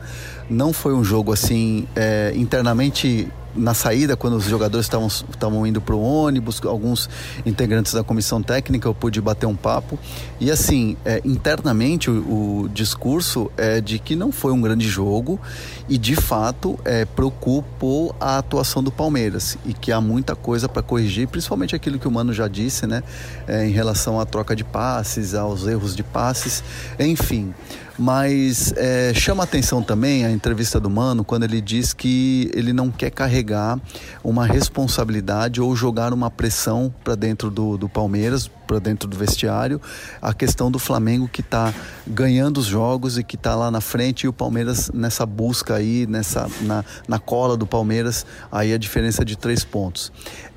Não 0.50 0.74
foi 0.74 0.92
um 0.92 1.02
jogo 1.02 1.32
assim 1.32 1.88
é, 1.96 2.34
internamente 2.36 3.32
na 3.56 3.74
saída, 3.74 4.16
quando 4.16 4.36
os 4.36 4.44
jogadores 4.44 4.86
estavam 4.86 5.66
indo 5.66 5.80
para 5.80 5.94
o 5.94 6.02
ônibus, 6.02 6.60
alguns 6.64 7.08
integrantes 7.44 7.92
da 7.92 8.02
comissão 8.02 8.42
técnica, 8.42 8.88
eu 8.88 8.94
pude 8.94 9.20
bater 9.20 9.46
um 9.46 9.56
papo. 9.56 9.98
E 10.40 10.50
assim, 10.50 10.96
é, 11.04 11.20
internamente 11.24 12.10
o, 12.10 12.62
o, 12.62 12.68
discurso 12.68 13.50
é 13.56 13.80
de 13.80 13.98
que 13.98 14.16
não 14.16 14.32
foi 14.32 14.52
um 14.52 14.60
grande 14.60 14.88
jogo 14.88 15.40
e 15.88 15.96
de 15.96 16.16
fato 16.16 16.78
é, 16.84 17.04
preocupou 17.04 18.14
a 18.20 18.38
atuação 18.38 18.82
do 18.82 18.90
Palmeiras 18.90 19.56
e 19.64 19.72
que 19.72 19.92
há 19.92 20.00
muita 20.00 20.34
coisa 20.34 20.68
para 20.68 20.82
corrigir, 20.82 21.28
principalmente 21.28 21.76
aquilo 21.76 21.98
que 21.98 22.08
o 22.08 22.10
Mano 22.10 22.32
já 22.32 22.48
disse, 22.48 22.86
né, 22.86 23.02
é, 23.46 23.66
em 23.66 23.70
relação 23.70 24.18
à 24.18 24.26
troca 24.26 24.56
de 24.56 24.64
passes, 24.64 25.34
aos 25.34 25.66
erros 25.66 25.94
de 25.94 26.02
passes, 26.02 26.62
enfim. 26.98 27.54
Mas 27.98 28.72
é, 28.76 29.12
chama 29.14 29.44
atenção 29.44 29.82
também 29.82 30.24
a 30.24 30.30
entrevista 30.30 30.80
do 30.80 30.90
Mano 30.90 31.24
quando 31.24 31.44
ele 31.44 31.60
diz 31.60 31.92
que 31.92 32.50
ele 32.52 32.72
não 32.72 32.90
quer 32.90 33.10
carregar 33.10 33.78
uma 34.22 34.46
responsabilidade 34.46 35.60
ou 35.60 35.76
jogar 35.76 36.12
uma 36.12 36.30
pressão 36.30 36.92
para 37.04 37.14
dentro 37.14 37.50
do, 37.50 37.78
do 37.78 37.88
Palmeiras, 37.88 38.50
para 38.74 38.80
dentro 38.80 39.08
do 39.08 39.16
vestiário, 39.16 39.80
a 40.20 40.34
questão 40.34 40.68
do 40.68 40.80
Flamengo 40.80 41.28
que 41.28 41.40
está 41.40 41.72
ganhando 42.04 42.58
os 42.58 42.66
jogos 42.66 43.16
e 43.16 43.22
que 43.22 43.36
está 43.36 43.54
lá 43.54 43.70
na 43.70 43.80
frente 43.80 44.24
e 44.24 44.28
o 44.28 44.32
Palmeiras 44.32 44.90
nessa 44.92 45.24
busca 45.24 45.76
aí, 45.76 46.06
nessa, 46.08 46.48
na, 46.62 46.84
na 47.06 47.20
cola 47.20 47.56
do 47.56 47.66
Palmeiras, 47.66 48.26
aí 48.50 48.72
a 48.72 48.78
diferença 48.78 49.24
de 49.24 49.36
três 49.36 49.62
pontos. 49.62 50.10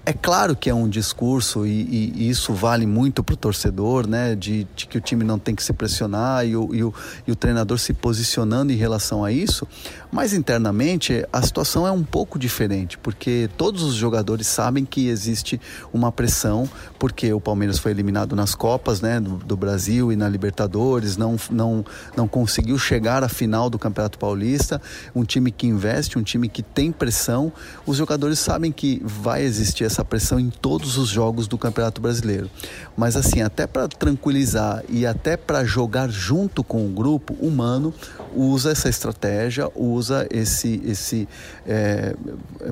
É 0.07 0.13
claro 0.13 0.55
que 0.55 0.69
é 0.69 0.73
um 0.73 0.87
discurso 0.87 1.67
e, 1.67 1.81
e, 1.81 2.13
e 2.15 2.29
isso 2.29 2.53
vale 2.53 2.85
muito 2.85 3.21
para 3.21 3.33
o 3.33 3.35
torcedor, 3.35 4.07
né? 4.07 4.35
De, 4.35 4.65
de, 4.73 4.87
que 4.87 4.97
o 4.97 5.01
time 5.01 5.21
não 5.21 5.37
tem 5.37 5.53
que 5.53 5.61
se 5.61 5.73
pressionar 5.73 6.47
e 6.47 6.55
o, 6.55 6.73
e, 6.73 6.81
o, 6.81 6.93
e 7.27 7.31
o 7.33 7.35
treinador 7.35 7.77
se 7.77 7.91
posicionando 7.91 8.71
em 8.71 8.77
relação 8.77 9.25
a 9.25 9.33
isso. 9.33 9.67
Mas 10.09 10.31
internamente 10.31 11.25
a 11.33 11.41
situação 11.41 11.85
é 11.85 11.91
um 11.91 12.05
pouco 12.05 12.39
diferente, 12.39 12.97
porque 12.97 13.49
todos 13.57 13.83
os 13.83 13.95
jogadores 13.95 14.47
sabem 14.47 14.85
que 14.85 15.09
existe 15.09 15.59
uma 15.91 16.09
pressão, 16.09 16.69
porque 16.97 17.33
o 17.33 17.41
Palmeiras 17.41 17.77
foi 17.77 17.91
eliminado 17.91 18.06
nas 18.11 18.55
Copas, 18.55 19.01
né? 19.01 19.19
Do, 19.19 19.37
do 19.37 19.57
Brasil 19.57 20.11
e 20.11 20.15
na 20.15 20.27
Libertadores, 20.27 21.17
não, 21.17 21.35
não, 21.49 21.85
não 22.15 22.27
conseguiu 22.27 22.77
chegar 22.77 23.23
à 23.23 23.29
final 23.29 23.69
do 23.69 23.79
Campeonato 23.79 24.17
Paulista. 24.17 24.81
Um 25.15 25.23
time 25.23 25.51
que 25.51 25.67
investe, 25.67 26.17
um 26.17 26.23
time 26.23 26.49
que 26.49 26.61
tem 26.61 26.91
pressão. 26.91 27.51
Os 27.85 27.97
jogadores 27.97 28.39
sabem 28.39 28.71
que 28.71 29.01
vai 29.03 29.43
existir 29.43 29.83
essa 29.83 30.03
pressão 30.03 30.39
em 30.39 30.49
todos 30.49 30.97
os 30.97 31.09
jogos 31.09 31.47
do 31.47 31.57
Campeonato 31.57 32.01
Brasileiro. 32.01 32.49
Mas 32.95 33.15
assim, 33.15 33.41
até 33.41 33.67
para 33.67 33.87
tranquilizar 33.87 34.83
e 34.89 35.05
até 35.05 35.37
para 35.37 35.63
jogar 35.63 36.09
junto 36.09 36.63
com 36.63 36.85
o 36.85 36.89
grupo, 36.89 37.35
o 37.39 37.49
Mano 37.49 37.93
usa 38.33 38.71
essa 38.71 38.89
estratégia, 38.89 39.69
usa 39.75 40.27
esse, 40.31 40.81
esse 40.85 41.27
é, 41.65 42.15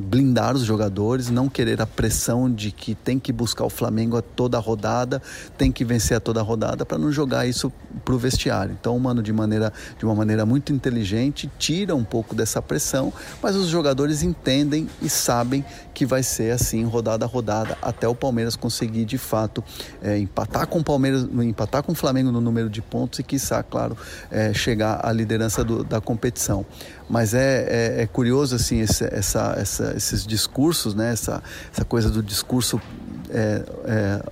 blindar 0.01 0.56
os 0.56 0.63
jogadores, 0.63 1.30
não 1.30 1.50
querer 1.50 1.82
a 1.82 1.88
pressão 1.88 2.51
de 2.51 2.72
que 2.72 2.96
tem 2.96 3.20
que 3.20 3.32
buscar 3.32 3.65
o 3.65 3.70
Flamengo 3.70 4.18
a 4.18 4.22
toda 4.22 4.58
a 4.58 4.60
rodada, 4.60 5.15
tem 5.58 5.72
que 5.72 5.84
vencer 5.84 6.18
a 6.18 6.20
toda 6.20 6.42
rodada 6.42 6.86
para 6.86 6.98
não 6.98 7.12
jogar 7.12 7.48
isso 7.48 7.72
para 8.04 8.14
o 8.14 8.18
vestiário. 8.18 8.76
Então, 8.80 8.96
o 8.96 9.00
Mano, 9.00 9.22
de, 9.22 9.32
maneira, 9.32 9.72
de 9.98 10.06
uma 10.06 10.16
maneira 10.16 10.46
muito 10.46 10.74
inteligente, 10.74 11.50
tira 11.58 11.96
um 11.96 12.04
pouco 12.04 12.36
dessa 12.36 12.62
pressão, 12.62 13.14
mas 13.42 13.56
os 13.56 13.68
jogadores 13.68 14.24
entendem 14.24 14.90
e 15.02 15.10
sabem 15.10 15.64
que 15.94 16.06
vai 16.06 16.24
ser 16.24 16.52
assim 16.52 16.84
rodada 16.84 17.26
a 17.26 17.28
rodada 17.28 17.78
até 17.82 18.08
o 18.08 18.14
Palmeiras 18.14 18.56
conseguir 18.56 19.06
de 19.06 19.18
fato 19.18 19.64
é, 20.02 20.18
empatar 20.18 20.68
com 20.68 20.80
o 20.80 20.84
Palmeiras, 20.84 21.24
empatar 21.24 21.84
com 21.84 21.94
o 21.94 21.96
Flamengo 21.96 22.32
no 22.32 22.42
número 22.42 22.70
de 22.70 22.82
pontos 22.82 23.20
e 23.20 23.24
quiçá, 23.24 23.64
claro, 23.64 23.98
é, 24.30 24.54
chegar 24.54 25.00
à 25.04 25.12
liderança 25.12 25.64
do, 25.64 25.84
da 25.84 26.02
competição. 26.02 26.66
Mas 27.10 27.34
é, 27.34 27.66
é, 27.98 28.02
é 28.02 28.08
curioso 28.08 28.56
assim 28.56 28.80
esse, 28.82 29.06
essa, 29.06 29.56
essa, 29.58 29.94
esses 29.96 30.26
discursos, 30.26 30.96
né? 30.96 31.14
Essa, 31.14 31.42
essa 31.72 31.86
coisa 31.86 32.10
do 32.10 32.22
discurso 32.22 32.82
é, 33.30 33.64
é, 33.86 34.24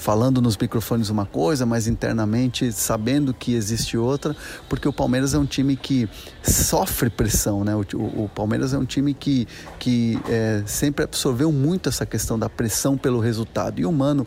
falando 0.00 0.40
nos 0.40 0.56
microfones 0.56 1.10
uma 1.10 1.26
coisa, 1.26 1.66
mas 1.66 1.86
internamente 1.86 2.72
sabendo 2.72 3.34
que 3.34 3.54
existe 3.54 3.98
outra, 3.98 4.34
porque 4.68 4.88
o 4.88 4.92
Palmeiras 4.92 5.34
é 5.34 5.38
um 5.38 5.44
time 5.44 5.76
que 5.76 6.08
sofre 6.42 7.10
pressão, 7.10 7.62
né? 7.62 7.76
O, 7.76 7.84
o, 7.94 8.24
o 8.24 8.30
Palmeiras 8.34 8.72
é 8.72 8.78
um 8.78 8.84
time 8.86 9.12
que, 9.12 9.46
que 9.78 10.18
é, 10.28 10.62
sempre 10.64 11.04
absorveu 11.04 11.52
muito 11.52 11.90
essa 11.90 12.06
questão 12.06 12.38
da 12.38 12.48
pressão 12.48 12.96
pelo 12.96 13.20
resultado. 13.20 13.78
E 13.78 13.84
o 13.84 13.92
Mano, 13.92 14.26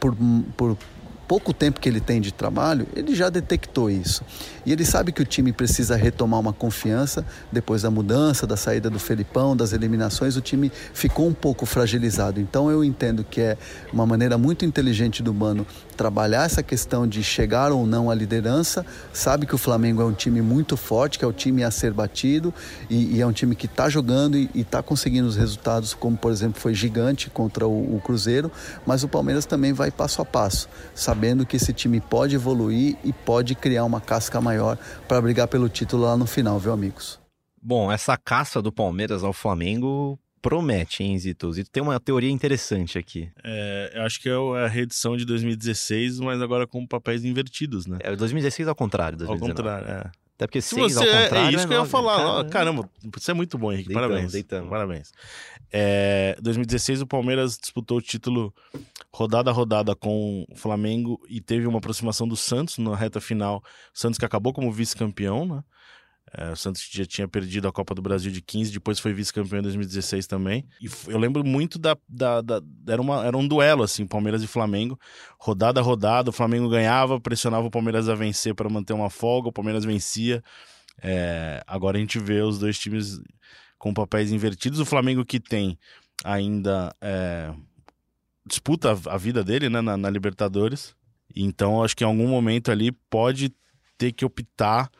por, 0.00 0.16
por 0.56 0.76
pouco 1.28 1.54
tempo 1.54 1.80
que 1.80 1.88
ele 1.88 2.00
tem 2.00 2.20
de 2.20 2.32
trabalho, 2.32 2.86
ele 2.94 3.14
já 3.14 3.30
detectou 3.30 3.88
isso. 3.88 4.22
E 4.64 4.72
ele 4.72 4.84
sabe 4.84 5.12
que 5.12 5.20
o 5.20 5.24
time 5.24 5.52
precisa 5.52 5.96
retomar 5.96 6.38
uma 6.38 6.52
confiança 6.52 7.24
depois 7.50 7.82
da 7.82 7.90
mudança, 7.90 8.46
da 8.46 8.56
saída 8.56 8.88
do 8.88 8.98
Felipão, 8.98 9.56
das 9.56 9.72
eliminações, 9.72 10.36
o 10.36 10.40
time 10.40 10.70
ficou 10.94 11.26
um 11.26 11.34
pouco 11.34 11.66
fragilizado. 11.66 12.40
Então 12.40 12.70
eu 12.70 12.84
entendo 12.84 13.24
que 13.24 13.40
é 13.40 13.56
uma 13.92 14.06
maneira 14.06 14.38
muito 14.38 14.64
inteligente 14.64 15.22
do 15.22 15.34
Mano 15.34 15.66
trabalhar 15.96 16.44
essa 16.44 16.62
questão 16.62 17.06
de 17.06 17.22
chegar 17.22 17.70
ou 17.70 17.86
não 17.86 18.10
à 18.10 18.14
liderança. 18.14 18.84
Sabe 19.12 19.46
que 19.46 19.54
o 19.54 19.58
Flamengo 19.58 20.02
é 20.02 20.04
um 20.04 20.12
time 20.12 20.40
muito 20.40 20.76
forte, 20.76 21.18
que 21.18 21.24
é 21.24 21.28
o 21.28 21.32
time 21.32 21.62
a 21.62 21.70
ser 21.70 21.92
batido 21.92 22.52
e, 22.88 23.16
e 23.16 23.20
é 23.20 23.26
um 23.26 23.32
time 23.32 23.54
que 23.54 23.66
está 23.66 23.88
jogando 23.88 24.36
e 24.36 24.50
está 24.54 24.82
conseguindo 24.82 25.28
os 25.28 25.36
resultados, 25.36 25.94
como 25.94 26.16
por 26.16 26.32
exemplo 26.32 26.60
foi 26.60 26.74
gigante 26.74 27.30
contra 27.30 27.66
o, 27.66 27.96
o 27.96 28.00
Cruzeiro. 28.00 28.50
Mas 28.86 29.04
o 29.04 29.08
Palmeiras 29.08 29.46
também 29.46 29.72
vai 29.72 29.90
passo 29.90 30.22
a 30.22 30.24
passo, 30.24 30.68
sabendo 30.94 31.46
que 31.46 31.56
esse 31.56 31.72
time 31.72 32.00
pode 32.00 32.34
evoluir 32.34 32.96
e 33.04 33.12
pode 33.12 33.54
criar 33.54 33.84
uma 33.84 34.00
casca 34.00 34.40
maior 34.52 34.78
para 35.08 35.20
brigar 35.20 35.48
pelo 35.48 35.68
título 35.68 36.04
lá 36.04 36.16
no 36.16 36.26
final, 36.26 36.58
viu, 36.58 36.72
amigos? 36.72 37.20
Bom, 37.60 37.90
essa 37.90 38.16
caça 38.16 38.60
do 38.60 38.72
Palmeiras 38.72 39.24
ao 39.24 39.32
Flamengo 39.32 40.18
promete, 40.40 41.04
hein, 41.04 41.16
Zito? 41.18 41.52
Zito 41.52 41.70
tem 41.70 41.82
uma 41.82 41.98
teoria 42.00 42.30
interessante 42.30 42.98
aqui. 42.98 43.30
É, 43.44 43.92
eu 43.94 44.02
acho 44.02 44.20
que 44.20 44.28
é 44.28 44.32
a 44.32 44.66
reedição 44.66 45.16
de 45.16 45.24
2016, 45.24 46.18
mas 46.20 46.42
agora 46.42 46.66
com 46.66 46.84
papéis 46.86 47.24
invertidos, 47.24 47.86
né? 47.86 47.98
É 48.00 48.14
2016 48.14 48.68
ao 48.68 48.74
contrário, 48.74 49.16
2019. 49.16 49.68
Ao 49.68 49.78
contrário, 49.80 50.08
é. 50.08 50.21
Até 50.34 50.46
porque 50.46 50.60
Se 50.60 50.74
seis 50.74 50.94
você, 50.94 50.98
ao 51.00 51.14
é, 51.14 51.22
contrário 51.24 51.46
é 51.48 51.50
isso 51.50 51.64
é 51.64 51.66
que 51.66 51.72
eu 51.72 51.76
ia 51.76 51.78
nove. 51.78 51.90
falar. 51.90 52.16
Caramba. 52.16 52.50
Caramba, 52.50 52.90
você 53.14 53.30
é 53.30 53.34
muito 53.34 53.58
bom, 53.58 53.72
Henrique. 53.72 53.88
Deitamos, 53.88 54.08
Parabéns. 54.10 54.32
deitamos. 54.32 54.70
Parabéns. 54.70 55.12
É, 55.70 56.36
2016, 56.42 57.02
o 57.02 57.06
Palmeiras 57.06 57.58
disputou 57.58 57.98
o 57.98 58.02
título 58.02 58.54
rodada 59.14 59.50
a 59.50 59.52
rodada 59.52 59.94
com 59.94 60.44
o 60.50 60.56
Flamengo 60.56 61.20
e 61.28 61.40
teve 61.40 61.66
uma 61.66 61.78
aproximação 61.78 62.26
do 62.26 62.36
Santos 62.36 62.78
na 62.78 62.94
reta 62.96 63.20
final. 63.20 63.62
O 63.94 63.98
Santos 63.98 64.18
que 64.18 64.24
acabou 64.24 64.52
como 64.52 64.72
vice-campeão, 64.72 65.46
né? 65.46 65.62
É, 66.34 66.50
o 66.50 66.56
Santos 66.56 66.88
já 66.90 67.04
tinha 67.04 67.28
perdido 67.28 67.68
a 67.68 67.72
Copa 67.72 67.94
do 67.94 68.00
Brasil 68.00 68.32
de 68.32 68.40
15, 68.40 68.72
depois 68.72 68.98
foi 68.98 69.12
vice-campeão 69.12 69.58
em 69.58 69.62
2016 69.62 70.26
também. 70.26 70.66
E 70.80 70.88
eu 71.08 71.18
lembro 71.18 71.44
muito 71.44 71.78
da. 71.78 71.96
da, 72.08 72.40
da- 72.40 72.62
era, 72.88 73.02
uma, 73.02 73.26
era 73.26 73.36
um 73.36 73.46
duelo, 73.46 73.82
assim, 73.82 74.06
Palmeiras 74.06 74.42
e 74.42 74.46
Flamengo. 74.46 74.98
Rodada 75.38 75.80
a 75.80 75.82
rodada, 75.82 76.30
o 76.30 76.32
Flamengo 76.32 76.70
ganhava, 76.70 77.20
pressionava 77.20 77.66
o 77.66 77.70
Palmeiras 77.70 78.08
a 78.08 78.14
vencer 78.14 78.54
para 78.54 78.68
manter 78.70 78.94
uma 78.94 79.10
folga, 79.10 79.48
o 79.48 79.52
Palmeiras 79.52 79.84
vencia. 79.84 80.42
É, 81.02 81.62
agora 81.66 81.98
a 81.98 82.00
gente 82.00 82.18
vê 82.18 82.40
os 82.40 82.58
dois 82.58 82.78
times 82.78 83.20
com 83.78 83.92
papéis 83.92 84.32
invertidos. 84.32 84.80
O 84.80 84.86
Flamengo 84.86 85.26
que 85.26 85.38
tem 85.38 85.78
ainda 86.24 86.94
é, 87.00 87.52
disputa 88.46 88.98
a, 89.06 89.18
vida 89.18 89.44
dele 89.44 89.68
né, 89.68 89.82
na, 89.82 89.98
na 89.98 90.08
Libertadores. 90.08 90.94
Então 91.34 91.82
acho 91.82 91.96
que 91.96 92.04
em 92.04 92.06
algum 92.06 92.28
momento 92.28 92.70
ali 92.70 92.92
pode 93.10 93.52
ter 93.98 94.12
que 94.12 94.24
optar 94.24 94.90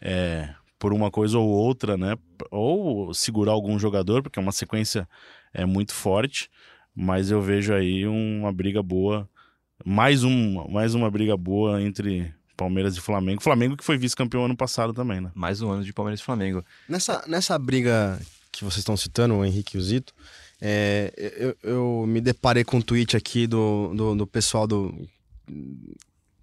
é, 0.00 0.54
por 0.78 0.92
uma 0.92 1.10
coisa 1.10 1.38
ou 1.38 1.48
outra, 1.48 1.96
né? 1.96 2.16
Ou 2.50 3.12
segurar 3.12 3.52
algum 3.52 3.78
jogador, 3.78 4.22
porque 4.22 4.38
é 4.38 4.42
uma 4.42 4.52
sequência 4.52 5.08
é, 5.52 5.64
muito 5.66 5.92
forte. 5.92 6.50
Mas 6.94 7.30
eu 7.30 7.40
vejo 7.40 7.72
aí 7.74 8.06
uma 8.06 8.52
briga 8.52 8.82
boa. 8.82 9.28
Mais, 9.84 10.24
um, 10.24 10.68
mais 10.68 10.94
uma 10.94 11.10
briga 11.10 11.36
boa 11.36 11.80
entre 11.80 12.32
Palmeiras 12.56 12.96
e 12.96 13.00
Flamengo. 13.00 13.42
Flamengo 13.42 13.76
que 13.76 13.84
foi 13.84 13.96
vice-campeão 13.96 14.44
ano 14.44 14.56
passado 14.56 14.92
também, 14.92 15.20
né? 15.20 15.30
Mais 15.34 15.62
um 15.62 15.70
ano 15.70 15.84
de 15.84 15.92
Palmeiras 15.92 16.20
e 16.20 16.24
Flamengo. 16.24 16.64
Nessa, 16.88 17.24
nessa 17.28 17.56
briga 17.58 18.20
que 18.50 18.64
vocês 18.64 18.78
estão 18.78 18.96
citando, 18.96 19.34
o 19.34 19.44
Henrique 19.44 19.76
e 19.76 19.80
o 19.80 19.82
Zito, 19.82 20.12
é, 20.60 21.12
eu, 21.36 21.56
eu 21.62 22.04
me 22.06 22.20
deparei 22.20 22.64
com 22.64 22.78
um 22.78 22.82
tweet 22.82 23.16
aqui 23.16 23.46
do, 23.46 23.92
do, 23.94 24.16
do 24.16 24.26
pessoal 24.26 24.66
do, 24.66 24.92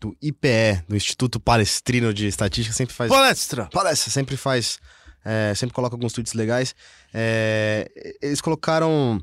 do 0.05 0.17
IPE, 0.21 0.83
do 0.87 0.95
Instituto 0.95 1.39
Palestrino 1.39 2.13
de 2.13 2.27
Estatística, 2.27 2.75
sempre 2.75 2.93
faz. 2.93 3.09
Palestra! 3.09 3.67
Palestra, 3.71 4.11
sempre 4.11 4.37
faz. 4.37 4.77
é, 5.23 5.53
sempre 5.55 5.73
coloca 5.73 5.95
alguns 5.95 6.13
tweets 6.13 6.33
legais. 6.33 6.75
É, 7.13 7.89
eles 8.21 8.41
colocaram 8.41 9.19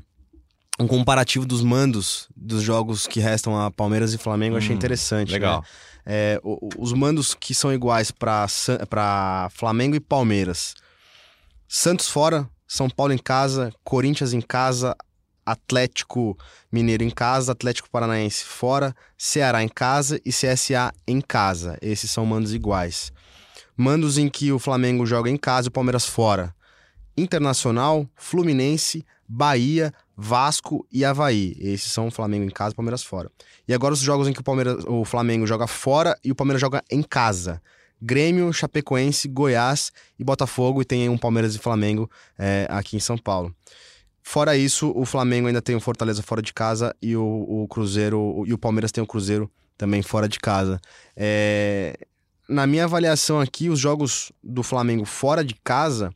um 0.79 0.87
comparativo 0.87 1.45
dos 1.45 1.61
mandos 1.61 2.27
dos 2.35 2.61
jogos 2.63 3.07
que 3.07 3.19
restam 3.19 3.57
a 3.59 3.71
Palmeiras 3.71 4.13
e 4.13 4.17
Flamengo, 4.17 4.55
eu 4.55 4.57
achei 4.57 4.71
Hum, 4.73 4.77
interessante. 4.77 5.31
Legal. 5.31 5.61
né? 5.61 5.67
É, 6.05 6.41
os 6.77 6.91
mandos 6.91 7.33
que 7.33 7.55
são 7.55 7.71
iguais 7.71 8.11
para 8.11 9.47
Flamengo 9.51 9.95
e 9.95 9.99
Palmeiras. 10.01 10.73
Santos 11.67 12.09
fora, 12.09 12.49
São 12.67 12.89
Paulo 12.89 13.13
em 13.13 13.17
casa, 13.17 13.71
Corinthians 13.83 14.33
em 14.33 14.41
casa, 14.41 14.95
Atlético 15.45 16.37
Mineiro 16.71 17.03
em 17.03 17.09
casa, 17.09 17.51
Atlético 17.51 17.89
Paranaense 17.89 18.43
fora, 18.43 18.95
Ceará 19.17 19.63
em 19.63 19.69
casa 19.69 20.19
e 20.25 20.31
CSA 20.31 20.93
em 21.07 21.21
casa. 21.21 21.77
Esses 21.81 22.11
são 22.11 22.25
mandos 22.25 22.53
iguais. 22.53 23.11
Mandos 23.75 24.17
em 24.17 24.29
que 24.29 24.51
o 24.51 24.59
Flamengo 24.59 25.05
joga 25.05 25.29
em 25.29 25.37
casa 25.37 25.67
e 25.67 25.69
o 25.69 25.71
Palmeiras 25.71 26.05
fora. 26.05 26.53
Internacional, 27.15 28.07
Fluminense, 28.15 29.05
Bahia, 29.27 29.93
Vasco 30.15 30.85
e 30.91 31.03
Havaí. 31.03 31.55
Esses 31.59 31.91
são 31.91 32.07
o 32.07 32.11
Flamengo 32.11 32.45
em 32.45 32.49
casa 32.49 32.73
e 32.73 32.75
Palmeiras 32.75 33.03
fora. 33.03 33.31
E 33.67 33.73
agora 33.73 33.93
os 33.93 33.99
jogos 33.99 34.27
em 34.27 34.33
que 34.33 34.41
o, 34.41 34.43
Palmeiras, 34.43 34.83
o 34.87 35.03
Flamengo 35.05 35.47
joga 35.47 35.67
fora 35.67 36.17
e 36.23 36.31
o 36.31 36.35
Palmeiras 36.35 36.61
joga 36.61 36.83
em 36.91 37.01
casa. 37.01 37.61
Grêmio, 38.01 38.51
Chapecoense, 38.51 39.27
Goiás 39.27 39.91
e 40.19 40.23
Botafogo. 40.23 40.81
E 40.81 40.85
tem 40.85 41.09
um 41.09 41.17
Palmeiras 41.17 41.55
e 41.55 41.59
Flamengo 41.59 42.09
é, 42.37 42.67
aqui 42.69 42.97
em 42.97 42.99
São 42.99 43.17
Paulo. 43.17 43.55
Fora 44.23 44.55
isso, 44.55 44.91
o 44.95 45.05
Flamengo 45.05 45.47
ainda 45.47 45.61
tem 45.61 45.75
o 45.75 45.81
Fortaleza 45.81 46.23
fora 46.23 46.41
de 46.41 46.53
casa 46.53 46.95
e 47.01 47.15
o, 47.15 47.23
o 47.23 47.67
Cruzeiro 47.67 48.43
e 48.47 48.53
o 48.53 48.57
Palmeiras 48.57 48.91
tem 48.91 49.03
o 49.03 49.07
Cruzeiro 49.07 49.51
também 49.77 50.01
fora 50.01 50.29
de 50.29 50.39
casa. 50.39 50.79
É, 51.15 51.97
na 52.47 52.65
minha 52.65 52.85
avaliação 52.85 53.41
aqui, 53.41 53.69
os 53.69 53.79
jogos 53.79 54.31
do 54.41 54.63
Flamengo 54.63 55.05
fora 55.05 55.43
de 55.43 55.55
casa 55.55 56.09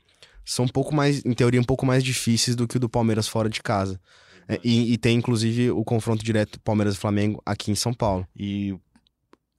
são 0.46 0.64
um 0.64 0.70
pouco 0.70 0.96
mais, 0.96 1.24
em 1.26 1.34
teoria, 1.34 1.60
um 1.60 1.66
pouco 1.66 1.86
mais 1.86 2.02
difíceis 2.02 2.56
do 2.56 2.66
que 2.66 2.78
o 2.78 2.80
do 2.80 2.88
Palmeiras 2.88 3.28
fora 3.28 3.50
de 3.50 3.62
casa. 3.62 4.00
É, 4.48 4.58
e, 4.64 4.94
e, 4.94 4.98
tem, 4.98 5.18
inclusive, 5.18 5.72
o 5.72 5.84
confronto 5.84 6.24
direto 6.24 6.60
Palmeiras 6.62 6.96
e 6.96 6.98
Flamengo 6.98 7.42
aqui 7.46 7.72
em 7.72 7.76
São 7.76 7.94
Paulo. 7.94 8.26
E 8.34 8.74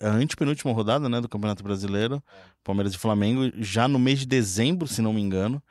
a 0.01 0.09
antepenúltima 0.09 0.73
rodada 0.73 1.07
né, 1.09 1.21
do 1.21 1.29
Campeonato 1.29 1.63
Brasileiro, 1.63 2.23
Palmeiras 2.65 2.95
e 2.95 2.99
Flamengo, 2.99 3.53
já 3.59 3.87
no 3.87 3.99
mês 3.99 4.21
de 4.21 4.27
dezembro, 4.27 4.87
se 4.87 5.03
não 5.03 5.13
me 5.13 5.21
engano, 5.21 5.63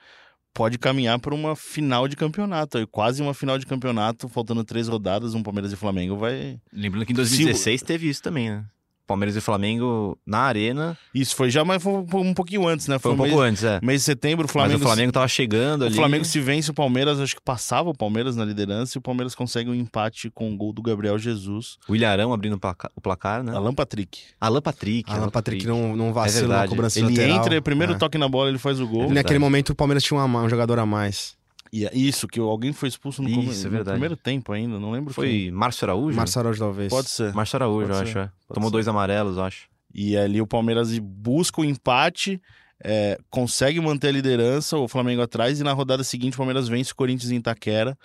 pode 0.57 0.79
caminhar 0.79 1.19
para 1.19 1.35
uma 1.35 1.55
final 1.55 2.07
de 2.07 2.15
campeonato. 2.15 2.85
Quase 2.87 3.21
uma 3.21 3.35
final 3.35 3.59
de 3.59 3.65
campeonato, 3.67 4.27
faltando 4.27 4.63
três 4.63 4.87
rodadas, 4.87 5.35
um 5.35 5.43
Palmeiras 5.43 5.71
e 5.71 5.75
Flamengo 5.75 6.17
vai. 6.17 6.59
Lembrando 6.73 7.05
que 7.05 7.13
em 7.13 7.15
2016 7.15 7.79
Se... 7.79 7.85
teve 7.85 8.09
isso 8.09 8.23
também, 8.23 8.49
né? 8.49 8.65
Palmeiras 9.07 9.35
e 9.37 9.41
Flamengo 9.41 10.17
na 10.25 10.39
Arena. 10.39 10.97
Isso, 11.15 11.33
foi 11.35 11.49
já, 11.49 11.63
mas 11.63 11.81
foi 11.81 11.93
um 11.93 12.33
pouquinho 12.33 12.67
antes, 12.67 12.87
né? 12.87 12.99
Foi, 12.99 13.15
foi 13.15 13.25
um, 13.25 13.29
pouco 13.29 13.41
antes, 13.41 13.63
é. 13.63 13.79
Mês 13.81 14.01
de 14.01 14.05
setembro, 14.05 14.45
o 14.45 14.49
Flamengo. 14.49 14.73
Mas 14.73 14.81
o 14.81 14.85
Flamengo 14.85 15.11
tava 15.13 15.27
chegando 15.29 15.85
ali. 15.85 15.93
O 15.93 15.95
Flamengo 15.95 16.25
se 16.25 16.39
vence 16.41 16.69
o 16.69 16.73
Palmeiras, 16.73 17.19
acho 17.19 17.35
que 17.35 17.41
passava 17.41 17.89
o 17.89 17.93
Palmeiras 17.93 18.35
na 18.35 18.43
liderança 18.43 18.97
e 18.97 18.99
o 18.99 19.01
Palmeiras 19.01 19.33
consegue 19.33 19.69
um 19.69 19.73
empate 19.73 20.29
com 20.29 20.51
o 20.51 20.57
gol 20.57 20.73
do 20.73 20.81
Gabriel 20.81 21.17
Jesus. 21.17 21.77
O 21.87 21.95
Ilharão 21.95 22.33
abrindo 22.33 22.59
o 22.95 23.01
placar, 23.01 23.41
né? 23.41 23.55
Alan 23.55 23.73
Patrick. 23.73 24.19
Alan 24.39 24.61
Patrick. 24.61 25.09
Alan 25.09 25.29
Patrick 25.29 25.65
não, 25.65 25.95
não 25.95 26.13
vacila 26.13 26.55
é 26.55 26.61
na 26.61 26.67
cobrança 26.67 26.99
Ele 26.99 27.09
lateral. 27.09 27.37
entra, 27.37 27.61
primeiro 27.61 27.93
é. 27.93 27.97
toque 27.97 28.17
na 28.17 28.27
bola, 28.27 28.49
ele 28.49 28.59
faz 28.59 28.79
o 28.81 28.87
gol. 28.87 29.09
E 29.09 29.13
naquele 29.13 29.39
momento 29.39 29.69
o 29.69 29.75
Palmeiras 29.75 30.03
tinha 30.03 30.21
uma, 30.21 30.41
um 30.41 30.49
jogador 30.49 30.77
a 30.79 30.85
mais. 30.85 31.37
E 31.71 31.85
é 31.85 31.91
isso, 31.93 32.27
que 32.27 32.39
alguém 32.39 32.71
foi 32.73 32.89
expulso 32.89 33.21
no, 33.21 33.29
isso, 33.29 33.63
come... 33.63 33.75
é 33.75 33.79
no 33.79 33.85
primeiro 33.85 34.15
tempo 34.15 34.51
ainda, 34.53 34.79
não 34.79 34.91
lembro 34.91 35.13
Foi 35.13 35.27
quem. 35.27 35.51
Márcio 35.51 35.85
Araújo? 35.85 36.15
Márcio 36.15 36.39
Araújo, 36.39 36.59
talvez. 36.59 36.89
Pode 36.89 37.09
ser. 37.09 37.33
Márcio 37.33 37.57
Araújo, 37.57 37.87
Pode 37.87 37.99
eu 37.99 38.05
ser. 38.05 38.19
acho. 38.19 38.19
É. 38.19 38.53
Tomou 38.53 38.69
ser. 38.69 38.73
dois 38.73 38.87
amarelos, 38.87 39.37
eu 39.37 39.43
acho. 39.43 39.67
E 39.93 40.15
ali 40.15 40.41
o 40.41 40.47
Palmeiras 40.47 40.97
busca 40.99 41.61
o 41.61 41.65
empate, 41.65 42.41
é, 42.83 43.17
consegue 43.29 43.79
manter 43.79 44.09
a 44.09 44.11
liderança, 44.11 44.77
o 44.77 44.87
Flamengo 44.87 45.21
atrás, 45.21 45.59
e 45.59 45.63
na 45.63 45.73
rodada 45.73 46.03
seguinte 46.03 46.35
o 46.35 46.37
Palmeiras 46.37 46.67
vence 46.67 46.91
o 46.91 46.95
Corinthians 46.95 47.31
em 47.31 47.37
Itaquera. 47.37 47.97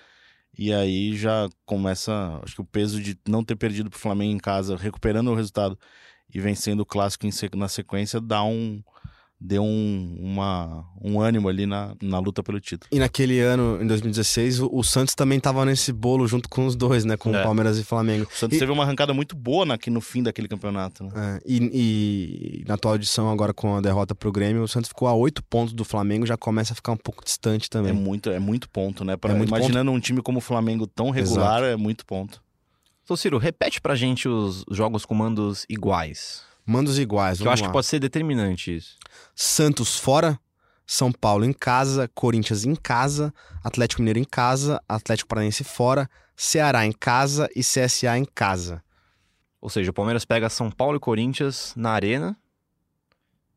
E 0.56 0.72
aí 0.72 1.16
já 1.16 1.48
começa, 1.64 2.40
acho 2.42 2.56
que 2.56 2.60
o 2.60 2.64
peso 2.64 3.00
de 3.00 3.18
não 3.26 3.42
ter 3.42 3.56
perdido 3.56 3.88
pro 3.88 3.98
Flamengo 3.98 4.34
em 4.34 4.38
casa, 4.38 4.76
recuperando 4.76 5.28
o 5.28 5.34
resultado 5.34 5.78
e 6.32 6.40
vencendo 6.40 6.80
o 6.80 6.86
clássico 6.86 7.26
na 7.56 7.68
sequência, 7.68 8.20
dá 8.20 8.42
um, 8.42 8.82
deu 9.42 9.62
um, 9.64 10.16
uma, 10.20 10.84
um 11.02 11.20
ânimo 11.20 11.48
ali 11.48 11.66
na, 11.66 11.94
na 12.00 12.20
luta 12.20 12.42
pelo 12.42 12.60
título. 12.60 12.88
E 12.92 12.98
naquele 12.98 13.40
ano, 13.40 13.82
em 13.82 13.86
2016, 13.86 14.60
o, 14.60 14.70
o 14.72 14.84
Santos 14.84 15.14
também 15.14 15.38
estava 15.38 15.64
nesse 15.64 15.92
bolo 15.92 16.28
junto 16.28 16.48
com 16.48 16.64
os 16.64 16.76
dois, 16.76 17.04
né? 17.04 17.16
Com 17.16 17.34
é. 17.34 17.42
Palmeiras 17.42 17.76
e 17.78 17.84
Flamengo. 17.84 18.28
O 18.32 18.36
Santos 18.36 18.56
e... 18.56 18.60
teve 18.60 18.70
uma 18.70 18.84
arrancada 18.84 19.12
muito 19.12 19.34
boa 19.34 19.74
aqui 19.74 19.90
no 19.90 20.00
fim 20.00 20.22
daquele 20.22 20.46
campeonato. 20.46 21.04
Né? 21.04 21.10
É, 21.16 21.40
e, 21.44 22.62
e, 22.62 22.64
na 22.68 22.74
atual 22.74 22.94
edição, 22.94 23.30
agora 23.30 23.52
com 23.52 23.76
a 23.76 23.80
derrota 23.80 24.14
pro 24.14 24.30
Grêmio, 24.30 24.62
o 24.62 24.68
Santos 24.68 24.88
ficou 24.88 25.08
a 25.08 25.14
oito 25.14 25.42
pontos 25.42 25.74
do 25.74 25.84
Flamengo, 25.84 26.24
já 26.24 26.36
começa 26.36 26.72
a 26.72 26.76
ficar 26.76 26.92
um 26.92 26.96
pouco 26.96 27.24
distante 27.24 27.68
também. 27.68 27.90
É 27.90 27.94
muito, 27.94 28.30
é 28.30 28.38
muito 28.38 28.68
ponto, 28.68 29.04
né? 29.04 29.16
Pra, 29.16 29.32
é 29.32 29.42
imaginando 29.42 29.90
ponto. 29.90 29.98
um 29.98 30.00
time 30.00 30.22
como 30.22 30.38
o 30.38 30.40
Flamengo 30.42 30.86
tão 30.86 31.10
regular, 31.10 31.58
Exato. 31.58 31.64
é 31.64 31.76
muito 31.76 32.06
ponto. 32.06 32.40
Então, 33.02 33.16
Ciro, 33.16 33.38
repete 33.38 33.80
pra 33.80 33.96
gente 33.96 34.28
os 34.28 34.64
jogos 34.70 35.04
com 35.04 35.14
mandos 35.14 35.66
iguais. 35.68 36.51
Mandos 36.64 36.98
iguais, 36.98 37.38
que 37.38 37.46
eu 37.46 37.50
acho 37.50 37.62
lá. 37.62 37.68
que 37.68 37.72
pode 37.72 37.86
ser 37.86 37.98
determinante 37.98 38.76
isso. 38.76 38.96
Santos 39.34 39.98
fora, 39.98 40.38
São 40.86 41.10
Paulo 41.10 41.44
em 41.44 41.52
casa, 41.52 42.08
Corinthians 42.14 42.64
em 42.64 42.74
casa, 42.74 43.34
Atlético 43.64 44.02
Mineiro 44.02 44.18
em 44.18 44.24
casa, 44.24 44.80
Atlético 44.88 45.28
Paranaense 45.28 45.64
fora, 45.64 46.08
Ceará 46.36 46.86
em 46.86 46.92
casa 46.92 47.48
e 47.54 47.60
CSA 47.60 48.16
em 48.16 48.24
casa. 48.24 48.82
Ou 49.60 49.68
seja, 49.68 49.90
o 49.90 49.94
Palmeiras 49.94 50.24
pega 50.24 50.48
São 50.48 50.70
Paulo 50.70 50.96
e 50.96 51.00
Corinthians 51.00 51.72
na 51.76 51.90
Arena 51.90 52.36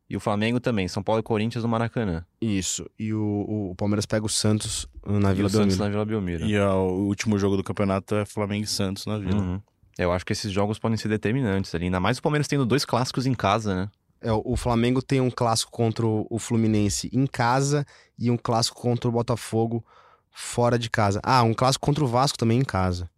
e 0.07 0.15
o 0.15 0.19
Flamengo 0.19 0.59
também, 0.59 0.87
São 0.87 1.01
Paulo 1.01 1.19
e 1.19 1.23
Corinthians 1.23 1.63
no 1.63 1.69
Maracanã. 1.69 2.23
Isso. 2.39 2.87
E 2.97 3.11
o, 3.11 3.71
o 3.71 3.75
Palmeiras 3.75 4.05
pega 4.05 4.25
o 4.25 4.29
Santos 4.29 4.87
na 5.03 5.33
Vila 5.33 5.47
e 5.47 5.49
o 5.49 5.51
Belmiro. 5.51 5.51
Santos 5.51 5.77
na 5.77 5.89
Vila 5.89 6.05
Belmiro. 6.05 6.45
E 6.45 6.59
o 6.59 7.07
último 7.07 7.39
jogo 7.39 7.57
do 7.57 7.63
campeonato 7.63 8.15
é 8.15 8.25
Flamengo 8.25 8.63
e 8.63 8.67
Santos 8.67 9.05
na 9.07 9.17
Vila. 9.17 9.41
Uhum. 9.41 9.61
Eu 9.97 10.11
acho 10.11 10.25
que 10.25 10.33
esses 10.33 10.51
jogos 10.51 10.77
podem 10.77 10.97
ser 10.97 11.07
determinantes 11.07 11.73
ali. 11.73 11.85
Ainda 11.85 11.99
mais 11.99 12.17
o 12.17 12.21
Palmeiras 12.21 12.47
tendo 12.47 12.65
dois 12.65 12.83
clássicos 12.85 13.25
em 13.25 13.33
casa, 13.33 13.75
né? 13.75 13.89
É, 14.21 14.31
o 14.31 14.55
Flamengo 14.55 15.01
tem 15.01 15.21
um 15.21 15.29
clássico 15.29 15.71
contra 15.71 16.05
o 16.05 16.39
Fluminense 16.39 17.09
em 17.13 17.27
casa 17.27 17.85
e 18.17 18.31
um 18.31 18.37
clássico 18.37 18.81
contra 18.81 19.07
o 19.07 19.11
Botafogo 19.11 19.85
fora 20.31 20.79
de 20.79 20.89
casa. 20.89 21.19
Ah, 21.23 21.43
um 21.43 21.53
clássico 21.53 21.85
contra 21.85 22.03
o 22.03 22.07
Vasco 22.07 22.37
também 22.37 22.59
em 22.59 22.65
casa. 22.65 23.09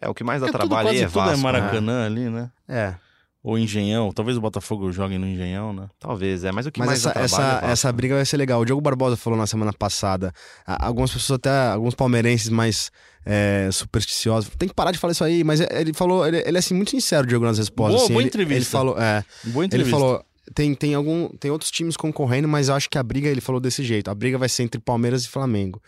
É, 0.00 0.08
o 0.08 0.14
que 0.14 0.24
mais 0.24 0.40
dá 0.40 0.48
é 0.48 0.52
trabalho 0.52 0.88
tudo, 0.88 0.98
é 0.98 1.06
Vasco. 1.06 1.20
Tudo 1.20 1.30
é 1.30 1.36
Maracanã 1.36 2.00
né? 2.00 2.06
ali, 2.06 2.30
né? 2.30 2.50
É. 2.68 2.94
Ou 3.46 3.56
Engenhão. 3.56 4.10
Talvez 4.12 4.36
o 4.36 4.40
Botafogo 4.40 4.90
jogue 4.90 5.16
no 5.18 5.24
Engenhão, 5.24 5.72
né? 5.72 5.88
Talvez, 6.00 6.42
é. 6.42 6.50
Mas 6.50 6.66
o 6.66 6.72
que 6.72 6.80
Mas 6.80 6.88
mais 6.88 7.06
essa, 7.06 7.16
essa, 7.16 7.60
é 7.64 7.70
essa 7.70 7.92
briga 7.92 8.16
vai 8.16 8.26
ser 8.26 8.36
legal. 8.36 8.60
O 8.60 8.64
Diogo 8.64 8.82
Barbosa 8.82 9.16
falou 9.16 9.38
na 9.38 9.46
semana 9.46 9.72
passada. 9.72 10.32
Algumas 10.66 11.12
pessoas 11.12 11.38
até, 11.38 11.68
alguns 11.68 11.94
palmeirenses 11.94 12.48
mais 12.48 12.90
é, 13.24 13.68
supersticiosos. 13.70 14.50
Tem 14.58 14.68
que 14.68 14.74
parar 14.74 14.90
de 14.90 14.98
falar 14.98 15.12
isso 15.12 15.22
aí, 15.22 15.44
mas 15.44 15.60
ele 15.60 15.92
falou, 15.92 16.26
ele, 16.26 16.42
ele 16.44 16.56
é 16.56 16.58
assim, 16.58 16.74
muito 16.74 16.90
sincero, 16.90 17.24
Diogo, 17.24 17.44
nas 17.44 17.56
respostas. 17.56 17.94
Boa, 17.94 18.04
assim, 18.04 18.12
boa 18.14 18.22
ele, 18.22 18.28
entrevista. 18.30 18.56
Ele 18.56 18.64
falou, 18.64 18.98
é, 18.98 19.24
boa 19.44 19.64
entrevista. 19.64 19.76
Ele 19.76 20.02
falou, 20.02 20.24
tem, 20.52 20.74
tem, 20.74 20.94
algum, 20.94 21.28
tem 21.28 21.48
outros 21.48 21.70
times 21.70 21.96
concorrendo, 21.96 22.48
mas 22.48 22.68
eu 22.68 22.74
acho 22.74 22.90
que 22.90 22.98
a 22.98 23.02
briga, 23.04 23.28
ele 23.28 23.40
falou 23.40 23.60
desse 23.60 23.84
jeito, 23.84 24.10
a 24.10 24.14
briga 24.14 24.36
vai 24.38 24.48
ser 24.48 24.64
entre 24.64 24.80
Palmeiras 24.80 25.24
e 25.24 25.28
Flamengo. 25.28 25.80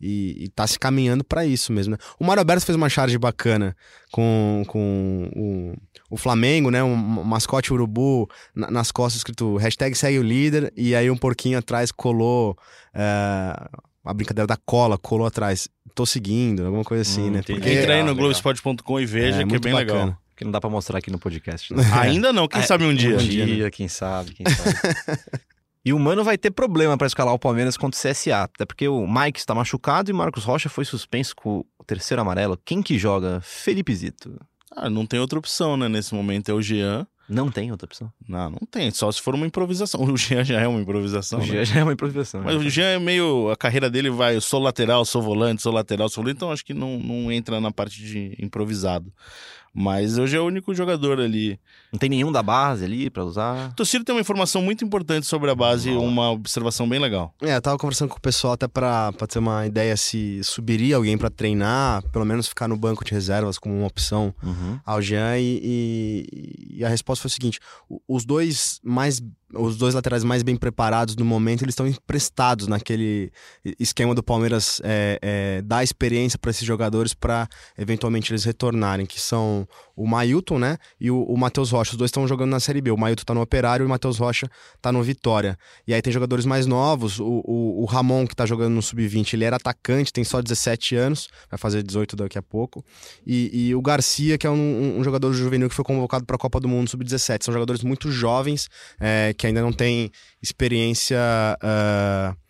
E, 0.00 0.44
e 0.44 0.48
tá 0.48 0.66
se 0.66 0.78
caminhando 0.78 1.24
para 1.24 1.46
isso 1.46 1.72
mesmo, 1.72 1.92
né? 1.92 1.98
O 2.20 2.24
Mário 2.24 2.40
Alberto 2.42 2.66
fez 2.66 2.76
uma 2.76 2.88
charge 2.88 3.16
bacana 3.16 3.74
com, 4.12 4.62
com 4.68 5.30
o, 5.34 6.14
o 6.14 6.16
Flamengo, 6.18 6.70
né? 6.70 6.82
Um 6.82 6.94
mascote 7.24 7.72
urubu 7.72 8.28
na, 8.54 8.70
nas 8.70 8.92
costas 8.92 9.20
escrito 9.20 9.56
hashtag 9.56 9.94
segue 9.96 10.18
o 10.18 10.22
líder, 10.22 10.70
e 10.76 10.94
aí 10.94 11.10
um 11.10 11.16
porquinho 11.16 11.58
atrás 11.58 11.90
colou 11.90 12.54
é, 12.94 13.00
a 14.04 14.12
brincadeira 14.14 14.46
da 14.46 14.56
cola, 14.66 14.98
colou 14.98 15.26
atrás. 15.26 15.66
Tô 15.94 16.04
seguindo, 16.04 16.66
alguma 16.66 16.84
coisa 16.84 17.00
assim, 17.00 17.28
Hum, 17.28 17.30
né? 17.30 17.42
Porque 17.42 17.52
Entra 17.70 17.94
aí 17.94 18.00
no 18.00 18.08
legal. 18.08 18.14
Globoesporte.com 18.16 19.00
e 19.00 19.06
veja, 19.06 19.40
É, 19.42 19.46
que 19.46 19.56
é 19.56 19.58
bem 19.58 19.72
bacana. 19.72 20.00
legal. 20.04 20.18
Que 20.36 20.44
não 20.44 20.52
dá 20.52 20.60
pra 20.60 20.68
mostrar 20.68 20.98
aqui 20.98 21.10
no 21.10 21.18
podcast. 21.18 21.72
né? 21.72 21.82
Ainda 21.98 22.34
não, 22.34 22.46
quem 22.46 22.60
sabe 22.60 22.84
um 22.84 22.94
dia. 22.94 23.14
Um 23.14 23.18
dia, 23.18 23.70
quem 23.70 23.88
sabe, 23.88 24.32
quem 24.34 24.44
sabe. 24.46 24.76
E 25.86 25.92
o 25.92 26.00
Mano 26.00 26.24
vai 26.24 26.36
ter 26.36 26.50
problema 26.50 26.98
pra 26.98 27.06
escalar 27.06 27.32
o 27.32 27.38
Palmeiras 27.38 27.76
contra 27.76 27.96
o 27.96 28.02
CSA. 28.12 28.42
Até 28.42 28.66
porque 28.66 28.88
o 28.88 29.06
Mike 29.06 29.38
está 29.38 29.54
machucado 29.54 30.10
e 30.10 30.12
o 30.12 30.16
Marcos 30.16 30.42
Rocha 30.42 30.68
foi 30.68 30.84
suspenso 30.84 31.36
com 31.36 31.64
o 31.78 31.84
terceiro 31.84 32.20
amarelo. 32.20 32.58
Quem 32.64 32.82
que 32.82 32.98
joga? 32.98 33.40
Felipe 33.40 33.94
Zito. 33.94 34.36
Ah, 34.74 34.90
não 34.90 35.06
tem 35.06 35.20
outra 35.20 35.38
opção, 35.38 35.76
né? 35.76 35.88
Nesse 35.88 36.12
momento 36.12 36.50
é 36.50 36.54
o 36.54 36.60
Jean. 36.60 37.06
Não 37.28 37.52
tem 37.52 37.70
outra 37.70 37.86
opção. 37.86 38.12
Não, 38.28 38.50
não 38.50 38.58
tem. 38.68 38.90
Só 38.90 39.12
se 39.12 39.22
for 39.22 39.36
uma 39.36 39.46
improvisação. 39.46 40.00
O 40.10 40.16
Jean 40.16 40.42
já 40.42 40.60
é 40.60 40.66
uma 40.66 40.80
improvisação. 40.80 41.38
O 41.38 41.42
né? 41.42 41.46
Jean 41.46 41.64
já 41.64 41.78
é 41.78 41.82
uma 41.84 41.92
improvisação. 41.92 42.42
Mas 42.42 42.56
o 42.56 42.68
Jean 42.68 42.86
é 42.86 42.98
meio. 42.98 43.48
A 43.52 43.56
carreira 43.56 43.88
dele 43.88 44.10
vai. 44.10 44.34
Eu 44.34 44.40
sou 44.40 44.60
lateral, 44.60 45.04
sou 45.04 45.22
volante, 45.22 45.62
sou 45.62 45.72
lateral, 45.72 46.08
sou 46.08 46.24
volante. 46.24 46.38
Então 46.38 46.50
acho 46.50 46.64
que 46.64 46.74
não, 46.74 46.98
não 46.98 47.30
entra 47.30 47.60
na 47.60 47.70
parte 47.70 48.02
de 48.02 48.36
improvisado. 48.40 49.12
Mas 49.78 50.16
hoje 50.16 50.34
é 50.36 50.40
o 50.40 50.44
único 50.46 50.74
jogador 50.74 51.20
ali. 51.20 51.60
Não 51.92 51.98
tem 51.98 52.08
nenhum 52.08 52.32
da 52.32 52.42
base 52.42 52.84
ali 52.84 53.10
pra 53.10 53.22
usar. 53.24 53.68
O 53.70 53.74
Tociro 53.74 54.02
tem 54.04 54.14
uma 54.14 54.20
informação 54.22 54.62
muito 54.62 54.82
importante 54.84 55.26
sobre 55.26 55.50
a 55.50 55.54
base, 55.54 55.90
uma 55.90 56.30
observação 56.30 56.88
bem 56.88 56.98
legal. 56.98 57.34
É, 57.42 57.54
eu 57.56 57.60
tava 57.60 57.76
conversando 57.76 58.08
com 58.08 58.16
o 58.16 58.20
pessoal 58.20 58.54
até 58.54 58.66
pra, 58.66 59.12
pra 59.12 59.26
ter 59.26 59.38
uma 59.38 59.66
ideia 59.66 59.94
se 59.96 60.40
subiria 60.42 60.96
alguém 60.96 61.18
pra 61.18 61.28
treinar, 61.28 62.02
pelo 62.10 62.24
menos 62.24 62.48
ficar 62.48 62.66
no 62.68 62.76
banco 62.76 63.04
de 63.04 63.12
reservas 63.12 63.58
como 63.58 63.76
uma 63.76 63.86
opção 63.86 64.34
Uhum. 64.42 64.80
ao 64.84 65.02
Jean 65.02 65.38
e, 65.38 65.60
e- 65.62 66.76
e 66.78 66.84
a 66.84 66.88
resposta 66.88 67.22
foi 67.22 67.28
o 67.28 67.32
seguinte: 67.32 67.60
os 68.08 68.24
dois 68.24 68.80
mais 68.82 69.20
os 69.54 69.76
dois 69.76 69.94
laterais 69.94 70.24
mais 70.24 70.42
bem 70.42 70.56
preparados 70.56 71.14
no 71.14 71.24
momento 71.24 71.62
eles 71.62 71.72
estão 71.72 71.86
emprestados 71.86 72.66
naquele 72.66 73.30
esquema 73.78 74.12
do 74.12 74.20
Palmeiras 74.22 74.80
é, 74.82 75.18
é, 75.22 75.62
dar 75.62 75.84
experiência 75.84 76.36
para 76.36 76.50
esses 76.50 76.66
jogadores 76.66 77.14
para 77.14 77.48
eventualmente 77.78 78.32
eles 78.32 78.42
retornarem 78.44 79.06
que 79.06 79.20
são 79.20 79.65
o 79.94 80.06
Mailton, 80.06 80.58
né? 80.58 80.78
E 81.00 81.10
o, 81.10 81.22
o 81.22 81.36
Matheus 81.36 81.70
Rocha. 81.70 81.92
Os 81.92 81.96
dois 81.96 82.08
estão 82.08 82.26
jogando 82.26 82.50
na 82.50 82.60
Série 82.60 82.80
B. 82.80 82.90
O 82.90 82.96
Mailton 82.96 83.24
tá 83.24 83.34
no 83.34 83.40
Operário 83.40 83.84
e 83.84 83.86
o 83.86 83.88
Matheus 83.88 84.18
Rocha 84.18 84.48
tá 84.80 84.92
no 84.92 85.02
Vitória. 85.02 85.58
E 85.86 85.94
aí 85.94 86.02
tem 86.02 86.12
jogadores 86.12 86.44
mais 86.44 86.66
novos. 86.66 87.18
O, 87.18 87.42
o, 87.44 87.82
o 87.82 87.84
Ramon, 87.84 88.26
que 88.26 88.34
tá 88.34 88.46
jogando 88.46 88.74
no 88.74 88.82
Sub-20, 88.82 89.34
ele 89.34 89.44
era 89.44 89.56
atacante, 89.56 90.12
tem 90.12 90.24
só 90.24 90.40
17 90.40 90.96
anos, 90.96 91.28
vai 91.50 91.58
fazer 91.58 91.82
18 91.82 92.16
daqui 92.16 92.38
a 92.38 92.42
pouco. 92.42 92.84
E, 93.26 93.68
e 93.68 93.74
o 93.74 93.82
Garcia, 93.82 94.38
que 94.38 94.46
é 94.46 94.50
um, 94.50 94.98
um 94.98 95.04
jogador 95.04 95.32
juvenil 95.32 95.68
que 95.68 95.74
foi 95.74 95.84
convocado 95.84 96.24
para 96.24 96.36
a 96.36 96.38
Copa 96.38 96.60
do 96.60 96.68
Mundo 96.68 96.88
Sub-17. 96.90 97.44
São 97.44 97.52
jogadores 97.52 97.82
muito 97.82 98.10
jovens, 98.10 98.68
é, 99.00 99.34
que 99.36 99.46
ainda 99.46 99.62
não 99.62 99.72
têm 99.72 100.10
experiência. 100.42 101.18
Uh, 101.62 102.45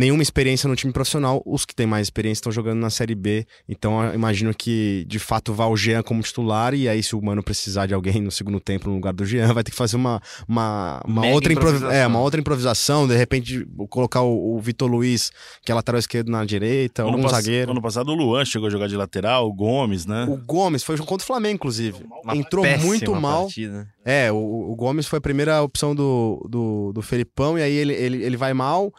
nenhuma 0.00 0.22
experiência 0.22 0.66
no 0.68 0.74
time 0.74 0.92
profissional. 0.92 1.42
Os 1.44 1.64
que 1.66 1.74
têm 1.74 1.86
mais 1.86 2.06
experiência 2.06 2.40
estão 2.40 2.50
jogando 2.52 2.80
na 2.80 2.88
Série 2.90 3.14
B. 3.14 3.46
Então 3.68 4.02
eu 4.02 4.14
imagino 4.14 4.54
que 4.54 5.04
de 5.06 5.18
fato 5.18 5.52
vá 5.52 5.66
o 5.66 5.76
Jean 5.76 6.02
como 6.02 6.22
titular. 6.22 6.74
E 6.74 6.88
aí, 6.88 7.02
se 7.02 7.14
o 7.14 7.22
Mano 7.22 7.42
precisar 7.42 7.86
de 7.86 7.94
alguém 7.94 8.20
no 8.20 8.30
segundo 8.30 8.58
tempo 8.58 8.88
no 8.88 8.94
lugar 8.94 9.12
do 9.12 9.24
Jean, 9.24 9.52
vai 9.52 9.62
ter 9.62 9.70
que 9.70 9.76
fazer 9.76 9.96
uma, 9.96 10.20
uma, 10.48 11.00
uma 11.06 11.26
outra, 11.28 11.52
improvisação. 11.52 11.92
É, 11.92 12.06
uma 12.06 12.20
outra 12.20 12.40
improvisação. 12.40 13.06
De 13.06 13.16
repente, 13.16 13.66
colocar 13.90 14.22
o, 14.22 14.56
o 14.56 14.60
Vitor 14.60 14.90
Luiz, 14.90 15.30
que 15.62 15.70
é 15.70 15.74
lateral 15.74 15.98
esquerdo, 15.98 16.30
na 16.30 16.44
direita, 16.44 17.02
ano 17.02 17.10
algum 17.12 17.22
pass- 17.22 17.32
zagueiro. 17.32 17.70
Ano 17.70 17.82
passado 17.82 18.10
o 18.10 18.14
Luan 18.14 18.44
chegou 18.44 18.68
a 18.68 18.70
jogar 18.70 18.88
de 18.88 18.96
lateral, 18.96 19.46
o 19.46 19.52
Gomes, 19.52 20.06
né? 20.06 20.26
O 20.28 20.36
Gomes 20.36 20.82
foi 20.82 20.96
contra 20.96 21.22
o 21.22 21.26
Flamengo, 21.26 21.56
inclusive. 21.56 21.98
Uma 22.24 22.36
Entrou 22.36 22.64
muito 22.78 23.14
mal. 23.14 23.42
partida. 23.42 23.86
É, 24.04 24.32
o, 24.32 24.36
o 24.70 24.74
Gomes 24.74 25.06
foi 25.06 25.18
a 25.18 25.22
primeira 25.22 25.62
opção 25.62 25.94
do, 25.94 26.46
do, 26.48 26.92
do 26.94 27.02
Felipão, 27.02 27.58
e 27.58 27.62
aí 27.62 27.72
ele, 27.74 27.92
ele, 27.92 28.22
ele 28.22 28.36
vai 28.36 28.54
mal. 28.54 28.92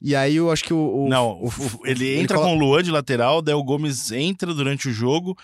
E 0.00 0.14
aí 0.14 0.36
eu 0.36 0.50
acho 0.50 0.62
que 0.64 0.74
o. 0.74 1.04
o- 1.04 1.08
Não, 1.08 1.32
o- 1.42 1.48
o- 1.48 1.86
ele 1.86 2.18
entra 2.20 2.36
colo- 2.36 2.48
com 2.50 2.56
o 2.56 2.58
Luan 2.58 2.82
de 2.82 2.90
lateral, 2.90 3.40
daí 3.40 3.54
o 3.54 3.64
Gomes 3.64 4.10
entra 4.12 4.52
durante 4.52 4.88
o 4.88 4.92
jogo 4.92 5.36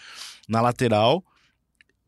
na 0.48 0.60
lateral. 0.60 1.24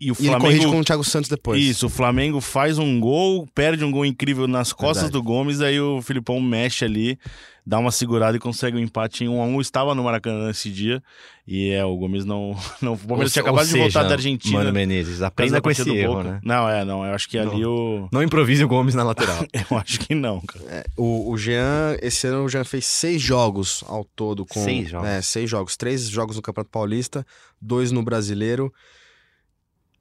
E 0.01 0.11
o 0.11 0.15
E 0.15 0.23
ele 0.23 0.27
Flamengo. 0.29 0.41
corrige 0.45 0.67
com 0.67 0.81
o 0.81 0.85
Thiago 0.85 1.05
Santos 1.05 1.31
depois. 1.31 1.63
Isso, 1.63 1.87
o 1.87 1.89
Flamengo 1.91 2.41
faz 2.41 2.79
um 2.79 2.99
gol, 3.01 3.47
perde 3.55 3.85
um 3.85 3.91
gol 3.91 4.05
incrível 4.05 4.47
nas 4.49 4.73
costas 4.73 5.05
Verdade. 5.05 5.13
do 5.13 5.23
Gomes, 5.23 5.61
aí 5.61 5.81
o 5.81 6.03
Filipão 6.03 6.41
mexe 6.41 6.85
ali, 6.85 7.17
dá 7.65 7.79
uma 7.79 7.93
segurada 7.93 8.37
e 8.37 8.41
consegue 8.41 8.77
um 8.77 8.81
empate 8.81 9.23
em 9.25 9.29
1 9.29 9.41
a 9.41 9.45
1 9.47 9.61
Estava 9.61 9.95
no 9.95 10.03
Maracanã 10.03 10.51
esse 10.51 10.69
dia. 10.69 11.01
E 11.47 11.71
é, 11.71 11.85
o 11.85 11.97
Gomes 11.97 12.25
não. 12.25 12.57
não 12.83 12.95
o 12.95 12.99
Palmeiras 12.99 13.33
tinha 13.33 13.43
acabado 13.43 13.67
de 13.67 13.71
seja, 13.71 13.85
voltar 13.85 14.03
da 14.03 14.15
Argentina. 14.15 14.59
Mano 14.59 14.73
Menezes, 14.73 15.23
aprenda 15.23 15.53
da 15.53 15.61
com 15.61 15.71
esse 15.71 15.89
erro, 15.89 16.17
Boca. 16.17 16.31
né? 16.33 16.41
Não, 16.43 16.69
é, 16.69 16.85
não. 16.85 17.07
Eu 17.07 17.15
acho 17.15 17.29
que 17.29 17.39
ali 17.39 17.65
o. 17.65 18.09
Não 18.11 18.23
improvise 18.23 18.65
o 18.65 18.69
Gomes 18.69 18.97
na 18.97 19.05
lateral. 19.05 19.47
Eu 19.71 19.79
acho 19.79 20.01
que 20.01 20.15
não, 20.15 20.41
cara. 20.41 20.85
O, 20.97 21.31
o 21.31 21.39
Jean, 21.39 21.97
esse 22.03 22.27
ano 22.27 22.45
o 22.45 22.49
Jean 22.49 22.65
fez 22.65 22.85
seis 22.85 23.23
jogos 23.23 23.85
ao 23.87 24.05
todo. 24.05 24.45
Com, 24.45 24.63
Seis 24.65 24.91
jogos? 24.91 25.09
É, 25.09 25.23
seis 25.23 25.49
jogos. 25.49 25.77
Três 25.77 26.09
jogos 26.09 26.35
no 26.37 26.43
Campeonato 26.43 26.71
Paulista, 26.71 27.25
dois 27.61 27.93
no 27.93 28.03
Brasileiro. 28.03 28.73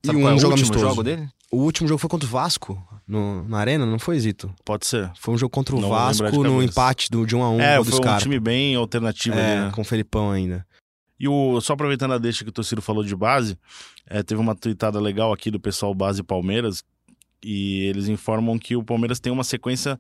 Sabe 0.06 0.20
e 0.20 0.22
é 0.22 0.26
um 0.26 0.36
o 0.36 0.40
jogo 0.40 0.54
último 0.54 0.68
amistoso. 0.68 0.80
jogo 0.80 1.04
dele? 1.04 1.30
O 1.52 1.58
último 1.58 1.88
jogo 1.88 2.00
foi 2.00 2.10
contra 2.10 2.28
o 2.28 2.30
Vasco, 2.30 3.02
no, 3.08 3.48
na 3.48 3.60
Arena, 3.60 3.86
não 3.86 4.00
foi, 4.00 4.20
Zito? 4.20 4.54
Pode 4.66 4.86
ser. 4.86 5.12
Foi 5.16 5.34
um 5.34 5.38
jogo 5.38 5.52
contra 5.52 5.76
o 5.76 5.80
Não 5.80 5.90
Vasco, 5.90 6.44
no 6.44 6.62
empate 6.64 7.10
do, 7.10 7.26
de 7.26 7.36
1 7.36 7.44
a 7.44 7.50
1 7.52 7.62
é, 7.62 7.76
gol 7.76 7.86
do 7.86 7.92
foi 7.92 8.10
um 8.10 8.18
time 8.18 8.40
bem 8.40 8.76
alternativo 8.76 9.38
É, 9.38 9.54
ali, 9.54 9.66
né? 9.66 9.72
com 9.72 9.82
o 9.82 9.86
Felipão 9.86 10.32
ainda. 10.32 10.66
E 11.20 11.28
o, 11.28 11.62
só 11.62 11.74
aproveitando 11.74 12.14
a 12.14 12.18
deixa 12.18 12.44
que 12.44 12.50
o 12.50 12.54
Tociro 12.54 12.82
falou 12.82 13.04
de 13.04 13.16
base, 13.16 13.58
é, 14.08 14.24
teve 14.24 14.42
uma 14.42 14.56
tweetada 14.56 15.00
legal 15.00 15.32
aqui 15.32 15.50
do 15.52 15.60
pessoal 15.60 15.94
Base 15.94 16.24
Palmeiras, 16.24 16.84
e 17.44 17.84
eles 17.84 18.08
informam 18.08 18.58
que 18.58 18.76
o 18.76 18.84
Palmeiras 18.84 19.20
tem 19.20 19.32
uma 19.32 19.44
sequência 19.44 20.00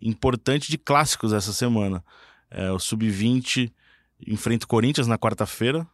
importante 0.00 0.70
de 0.70 0.78
clássicos 0.78 1.32
essa 1.32 1.52
semana. 1.52 2.02
É, 2.50 2.70
o 2.70 2.78
Sub-20 2.78 3.72
enfrenta 4.26 4.64
o 4.64 4.68
Corinthians 4.68 5.06
na 5.06 5.18
quarta-feira, 5.18 5.86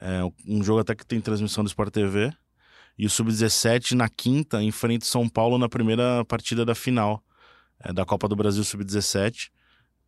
é, 0.00 0.20
um 0.46 0.62
jogo 0.62 0.80
até 0.80 0.94
que 0.94 1.06
tem 1.06 1.20
transmissão 1.20 1.64
do 1.64 1.68
Sport 1.68 1.92
TV, 1.92 2.32
e 2.98 3.06
o 3.06 3.10
Sub-17 3.10 3.92
na 3.92 4.08
quinta 4.08 4.62
enfrenta 4.62 5.04
o 5.04 5.08
São 5.08 5.28
Paulo 5.28 5.58
na 5.58 5.68
primeira 5.68 6.24
partida 6.24 6.64
da 6.64 6.74
final 6.74 7.22
é, 7.80 7.92
da 7.92 8.04
Copa 8.04 8.28
do 8.28 8.36
Brasil 8.36 8.64
Sub-17, 8.64 9.50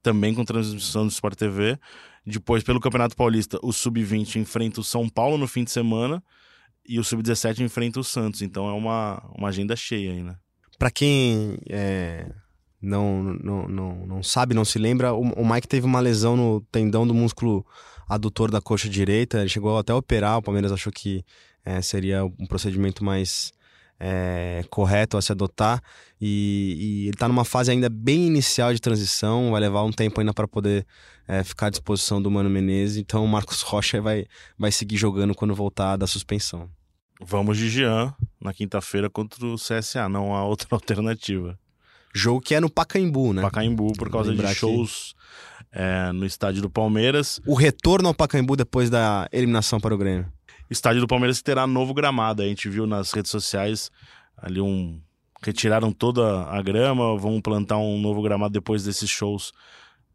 também 0.02 0.34
com 0.34 0.44
transmissão 0.44 1.06
do 1.06 1.10
Sport 1.10 1.36
TV. 1.36 1.78
Depois, 2.24 2.62
pelo 2.62 2.80
Campeonato 2.80 3.16
Paulista, 3.16 3.58
o 3.62 3.72
Sub-20 3.72 4.36
enfrenta 4.36 4.80
o 4.80 4.84
São 4.84 5.08
Paulo 5.08 5.36
no 5.36 5.46
fim 5.46 5.64
de 5.64 5.70
semana 5.70 6.22
e 6.86 6.98
o 6.98 7.04
Sub-17 7.04 7.60
enfrenta 7.60 8.00
o 8.00 8.04
Santos. 8.04 8.42
Então 8.42 8.68
é 8.68 8.72
uma, 8.72 9.22
uma 9.36 9.48
agenda 9.48 9.76
cheia 9.76 10.12
aí, 10.12 10.22
né? 10.22 10.36
Pra 10.78 10.90
quem 10.90 11.58
é, 11.68 12.30
não, 12.80 13.22
não, 13.22 13.68
não, 13.68 14.06
não 14.06 14.22
sabe, 14.22 14.54
não 14.54 14.64
se 14.64 14.78
lembra, 14.78 15.12
o, 15.12 15.20
o 15.20 15.46
Mike 15.46 15.66
teve 15.66 15.84
uma 15.84 16.00
lesão 16.00 16.36
no 16.36 16.60
tendão 16.72 17.06
do 17.06 17.12
músculo 17.12 17.66
adutor 18.08 18.50
da 18.50 18.60
coxa 18.60 18.88
direita. 18.88 19.40
Ele 19.40 19.48
chegou 19.48 19.76
até 19.76 19.92
a 19.92 19.96
operar. 19.96 20.38
O 20.38 20.42
Palmeiras 20.42 20.72
achou 20.72 20.92
que 20.92 21.24
é, 21.64 21.80
seria 21.82 22.24
um 22.24 22.46
procedimento 22.46 23.04
mais 23.04 23.52
é, 24.00 24.64
correto 24.70 25.16
a 25.16 25.22
se 25.22 25.32
adotar. 25.32 25.82
E, 26.20 26.76
e 27.04 27.08
ele 27.08 27.16
tá 27.16 27.28
numa 27.28 27.44
fase 27.44 27.70
ainda 27.70 27.88
bem 27.88 28.26
inicial 28.26 28.72
de 28.72 28.80
transição. 28.80 29.50
Vai 29.50 29.60
levar 29.60 29.82
um 29.84 29.92
tempo 29.92 30.20
ainda 30.20 30.32
para 30.32 30.46
poder 30.48 30.86
é, 31.26 31.42
ficar 31.44 31.66
à 31.66 31.70
disposição 31.70 32.20
do 32.22 32.30
Mano 32.30 32.48
Menezes. 32.50 32.96
Então 32.96 33.24
o 33.24 33.28
Marcos 33.28 33.62
Rocha 33.62 34.00
vai, 34.00 34.26
vai 34.58 34.70
seguir 34.72 34.96
jogando 34.96 35.34
quando 35.34 35.54
voltar 35.54 35.96
da 35.96 36.06
suspensão. 36.06 36.68
Vamos 37.20 37.58
de 37.58 37.68
Jean 37.68 38.14
na 38.40 38.52
quinta-feira 38.54 39.10
contra 39.10 39.44
o 39.44 39.56
CSA. 39.56 40.08
Não 40.08 40.34
há 40.34 40.44
outra 40.44 40.68
alternativa. 40.74 41.58
Jogo 42.14 42.40
que 42.40 42.54
é 42.54 42.60
no 42.60 42.70
Pacaembu, 42.70 43.32
né? 43.32 43.42
Pacaembu, 43.42 43.92
por 43.94 44.10
causa 44.10 44.34
de 44.34 44.40
que- 44.42 44.54
shows 44.54 45.14
é, 45.70 46.10
no 46.12 46.24
estádio 46.24 46.62
do 46.62 46.70
Palmeiras. 46.70 47.40
O 47.46 47.54
retorno 47.54 48.08
ao 48.08 48.14
Pacaembu 48.14 48.56
depois 48.56 48.88
da 48.88 49.28
eliminação 49.32 49.78
para 49.78 49.94
o 49.94 49.98
Grêmio. 49.98 50.26
Estádio 50.70 51.00
do 51.00 51.06
Palmeiras 51.06 51.40
terá 51.42 51.66
novo 51.66 51.94
gramado. 51.94 52.42
A 52.42 52.46
gente 52.46 52.68
viu 52.68 52.86
nas 52.86 53.12
redes 53.12 53.30
sociais 53.30 53.90
ali 54.36 54.60
um. 54.60 55.00
Retiraram 55.40 55.92
toda 55.92 56.42
a 56.46 56.60
grama, 56.60 57.16
vão 57.16 57.40
plantar 57.40 57.78
um 57.78 58.00
novo 58.00 58.20
gramado 58.22 58.52
depois 58.52 58.82
desses 58.82 59.08
shows 59.08 59.52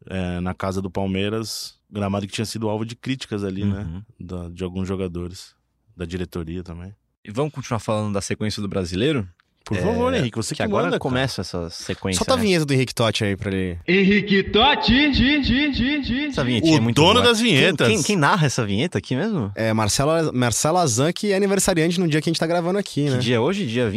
é, 0.06 0.38
na 0.40 0.52
casa 0.52 0.82
do 0.82 0.90
Palmeiras. 0.90 1.78
Gramado 1.90 2.26
que 2.26 2.32
tinha 2.32 2.44
sido 2.44 2.68
alvo 2.68 2.84
de 2.84 2.94
críticas 2.94 3.42
ali, 3.42 3.64
né? 3.64 3.80
Uhum. 3.80 4.02
Da- 4.26 4.48
de 4.50 4.62
alguns 4.62 4.86
jogadores, 4.86 5.54
da 5.96 6.04
diretoria 6.04 6.62
também. 6.62 6.94
E 7.24 7.30
vamos 7.30 7.54
continuar 7.54 7.78
falando 7.78 8.12
da 8.12 8.20
sequência 8.20 8.60
do 8.60 8.68
brasileiro? 8.68 9.26
Por 9.64 9.76
É, 9.78 9.80
favor, 9.80 10.12
Henrique, 10.12 10.36
você 10.36 10.50
que, 10.54 10.56
que, 10.56 10.62
agora 10.62 10.84
manda, 10.84 10.98
cara. 10.98 11.00
começa 11.00 11.40
essa 11.40 11.70
sequência. 11.70 12.18
Solta 12.18 12.34
a 12.34 12.36
né? 12.36 12.42
vinheta 12.42 12.66
do 12.66 12.74
Henrique 12.74 12.94
Totti 12.94 13.24
aí 13.24 13.34
pra 13.36 13.50
ele. 13.50 13.78
Henrique 13.88 14.42
Totti, 14.50 15.12
gi, 15.14 15.42
gi, 15.42 15.72
gi, 15.72 16.02
gi. 16.04 16.24
Essa 16.26 16.44
vinhetinha 16.44 16.74
O 16.74 16.76
é 16.76 16.80
muito 16.80 16.96
dono 16.96 17.14
boa. 17.14 17.24
das 17.24 17.40
vinhetas. 17.40 17.86
Quem, 17.88 17.96
quem- 17.96 18.02
quem 18.04 18.16
narra 18.16 18.46
essa 18.46 18.64
vinheta 18.64 18.98
aqui 18.98 19.16
mesmo? 19.16 19.50
É, 19.54 19.72
Marcela, 19.72 20.30
Marcela 20.32 20.82
Azan, 20.82 21.12
que 21.12 21.32
é 21.32 21.36
aniversariante 21.36 21.98
no 21.98 22.06
dia 22.06 22.20
que 22.20 22.28
a 22.28 22.32
gente 22.32 22.38
tá 22.40 22.46
gravando 22.46 22.78
aqui, 22.78 23.04
Que 23.04 23.10
né? 23.10 23.18
dia 23.18 23.36
é 23.36 23.40
hoje? 23.40 23.64
Dia 23.66 23.88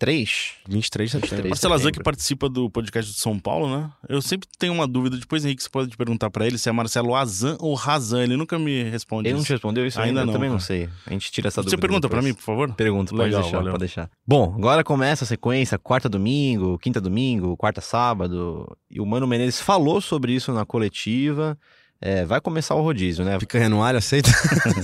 23. 0.00 0.52
23 0.68 1.08
de 1.08 1.12
setembro. 1.12 1.36
23. 1.36 1.50
Marcelo 1.50 1.74
Azan 1.74 1.92
que 1.92 2.02
participa 2.02 2.48
do 2.48 2.70
podcast 2.70 3.12
de 3.12 3.18
São 3.18 3.38
Paulo, 3.38 3.68
né? 3.68 3.90
Eu 4.08 4.22
sempre 4.22 4.48
tenho 4.58 4.72
uma 4.72 4.86
dúvida. 4.88 5.16
Depois, 5.18 5.44
Henrique, 5.44 5.62
você 5.62 5.68
pode 5.68 5.94
perguntar 5.96 6.30
pra 6.30 6.46
ele 6.46 6.56
se 6.56 6.68
é 6.68 6.72
Marcelo 6.72 7.14
Azan 7.14 7.56
ou 7.60 7.74
Razan. 7.74 8.22
Ele 8.22 8.36
nunca 8.36 8.58
me 8.58 8.82
responde 8.84 9.28
Ele 9.28 9.34
não 9.34 9.40
isso. 9.40 9.46
te 9.48 9.52
respondeu 9.52 9.86
isso 9.86 9.98
Ainda 10.00 10.20
ainda? 10.20 10.24
não, 10.26 10.32
Eu 10.32 10.36
também 10.36 10.50
não 10.50 10.58
sei. 10.58 10.88
A 11.06 11.10
gente 11.12 11.30
tira 11.30 11.48
essa 11.48 11.60
Você 11.62 11.66
dúvida. 11.66 11.80
pergunta 11.82 12.08
pra 12.08 12.18
depois. 12.20 12.32
mim, 12.32 12.34
por 12.36 12.44
favor? 12.44 12.72
Pergunta, 12.74 13.10
pode 13.10 13.22
Legal, 13.24 13.42
deixar, 13.42 13.56
valeu. 13.58 13.72
pode 13.72 13.80
deixar. 13.80 14.10
Bom, 14.26 14.54
agora 14.56 14.82
começa 14.82 15.24
a 15.24 15.26
sequência, 15.26 15.78
quarta 15.78 16.08
domingo, 16.08 16.78
quinta 16.78 17.00
domingo, 17.00 17.56
quarta 17.56 17.80
sábado. 17.80 18.66
E 18.90 19.00
o 19.00 19.06
Mano 19.06 19.26
Menezes 19.26 19.60
falou 19.60 20.00
sobre 20.00 20.32
isso 20.32 20.52
na 20.52 20.64
coletiva. 20.64 21.58
É, 22.02 22.24
vai 22.24 22.40
começar 22.40 22.74
o 22.74 22.82
rodízio, 22.82 23.24
né? 23.24 23.38
Picanha 23.38 23.68
no 23.68 23.82
alho, 23.82 23.98
aceita? 23.98 24.30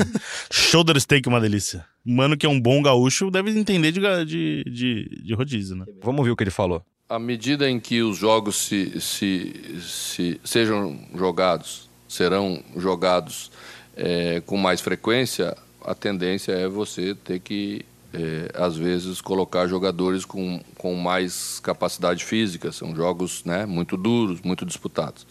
Shoulder 0.53 1.01
steak 1.01 1.27
é 1.27 1.31
uma 1.31 1.41
delícia. 1.41 1.85
Mano 2.05 2.37
que 2.37 2.45
é 2.45 2.49
um 2.49 2.61
bom 2.61 2.83
gaúcho 2.83 3.31
deve 3.31 3.51
entender 3.59 3.91
de, 3.91 4.01
de, 4.27 4.65
de, 4.65 5.23
de 5.25 5.35
rodízio, 5.35 5.77
né? 5.77 5.87
Vamos 6.03 6.19
ouvir 6.19 6.31
o 6.33 6.37
que 6.37 6.45
ele 6.45 6.51
falou. 6.51 6.83
À 7.09 7.19
medida 7.19 7.71
em 7.71 7.81
que 7.81 8.03
os 8.03 8.19
jogos 8.19 8.57
se, 8.57 9.01
se, 9.01 9.81
se 9.81 10.41
sejam 10.45 10.99
jogados, 11.15 11.89
serão 12.07 12.63
jogados 12.77 13.51
eh, 13.97 14.43
com 14.45 14.57
mais 14.59 14.81
frequência, 14.81 15.57
a 15.83 15.95
tendência 15.95 16.53
é 16.53 16.69
você 16.69 17.15
ter 17.15 17.41
que, 17.41 17.87
eh, 18.13 18.51
às 18.55 18.77
vezes, 18.77 19.21
colocar 19.21 19.67
jogadores 19.69 20.25
com, 20.25 20.61
com 20.77 20.95
mais 20.95 21.61
capacidade 21.61 22.25
física. 22.25 22.73
São 22.73 22.95
jogos 22.95 23.45
né, 23.45 23.65
muito 23.65 23.97
duros, 23.97 24.43
muito 24.43 24.67
disputados. 24.67 25.27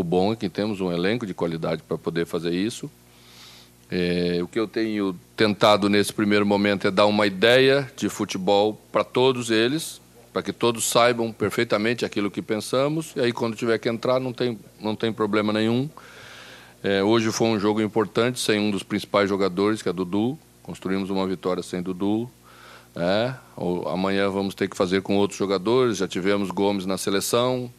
O 0.00 0.02
bom 0.02 0.32
é 0.32 0.36
que 0.36 0.48
temos 0.48 0.80
um 0.80 0.90
elenco 0.90 1.26
de 1.26 1.34
qualidade 1.34 1.82
para 1.86 1.98
poder 1.98 2.24
fazer 2.24 2.52
isso. 2.54 2.90
É, 3.90 4.38
o 4.42 4.48
que 4.48 4.58
eu 4.58 4.66
tenho 4.66 5.14
tentado 5.36 5.90
nesse 5.90 6.10
primeiro 6.10 6.46
momento 6.46 6.86
é 6.86 6.90
dar 6.90 7.04
uma 7.04 7.26
ideia 7.26 7.86
de 7.94 8.08
futebol 8.08 8.80
para 8.90 9.04
todos 9.04 9.50
eles, 9.50 10.00
para 10.32 10.42
que 10.42 10.54
todos 10.54 10.88
saibam 10.88 11.30
perfeitamente 11.30 12.02
aquilo 12.06 12.30
que 12.30 12.40
pensamos. 12.40 13.12
E 13.14 13.20
aí, 13.20 13.30
quando 13.30 13.54
tiver 13.54 13.76
que 13.76 13.90
entrar, 13.90 14.18
não 14.18 14.32
tem, 14.32 14.58
não 14.80 14.96
tem 14.96 15.12
problema 15.12 15.52
nenhum. 15.52 15.86
É, 16.82 17.02
hoje 17.02 17.30
foi 17.30 17.48
um 17.48 17.60
jogo 17.60 17.82
importante, 17.82 18.40
sem 18.40 18.58
um 18.58 18.70
dos 18.70 18.82
principais 18.82 19.28
jogadores, 19.28 19.82
que 19.82 19.88
é 19.90 19.92
Dudu. 19.92 20.38
Construímos 20.62 21.10
uma 21.10 21.26
vitória 21.26 21.62
sem 21.62 21.82
Dudu. 21.82 22.30
É, 22.96 23.34
amanhã 23.92 24.30
vamos 24.30 24.54
ter 24.54 24.66
que 24.66 24.78
fazer 24.78 25.02
com 25.02 25.18
outros 25.18 25.38
jogadores. 25.38 25.98
Já 25.98 26.08
tivemos 26.08 26.50
Gomes 26.50 26.86
na 26.86 26.96
seleção. 26.96 27.70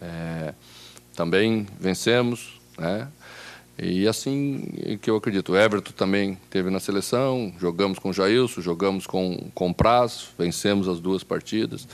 É, 0.00 0.54
também 1.14 1.66
vencemos, 1.78 2.60
né? 2.78 3.08
E 3.78 4.06
assim 4.06 4.98
que 5.00 5.10
eu 5.10 5.16
acredito. 5.16 5.52
O 5.52 5.56
Everton 5.56 5.92
também 5.92 6.38
teve 6.50 6.70
na 6.70 6.78
seleção, 6.78 7.52
jogamos 7.58 7.98
com 7.98 8.10
o 8.10 8.12
Jailson, 8.12 8.60
jogamos 8.60 9.06
com, 9.06 9.50
com 9.54 9.70
o 9.70 9.74
Praz, 9.74 10.28
vencemos 10.38 10.88
as 10.88 11.00
duas 11.00 11.24
partidas. 11.24 11.88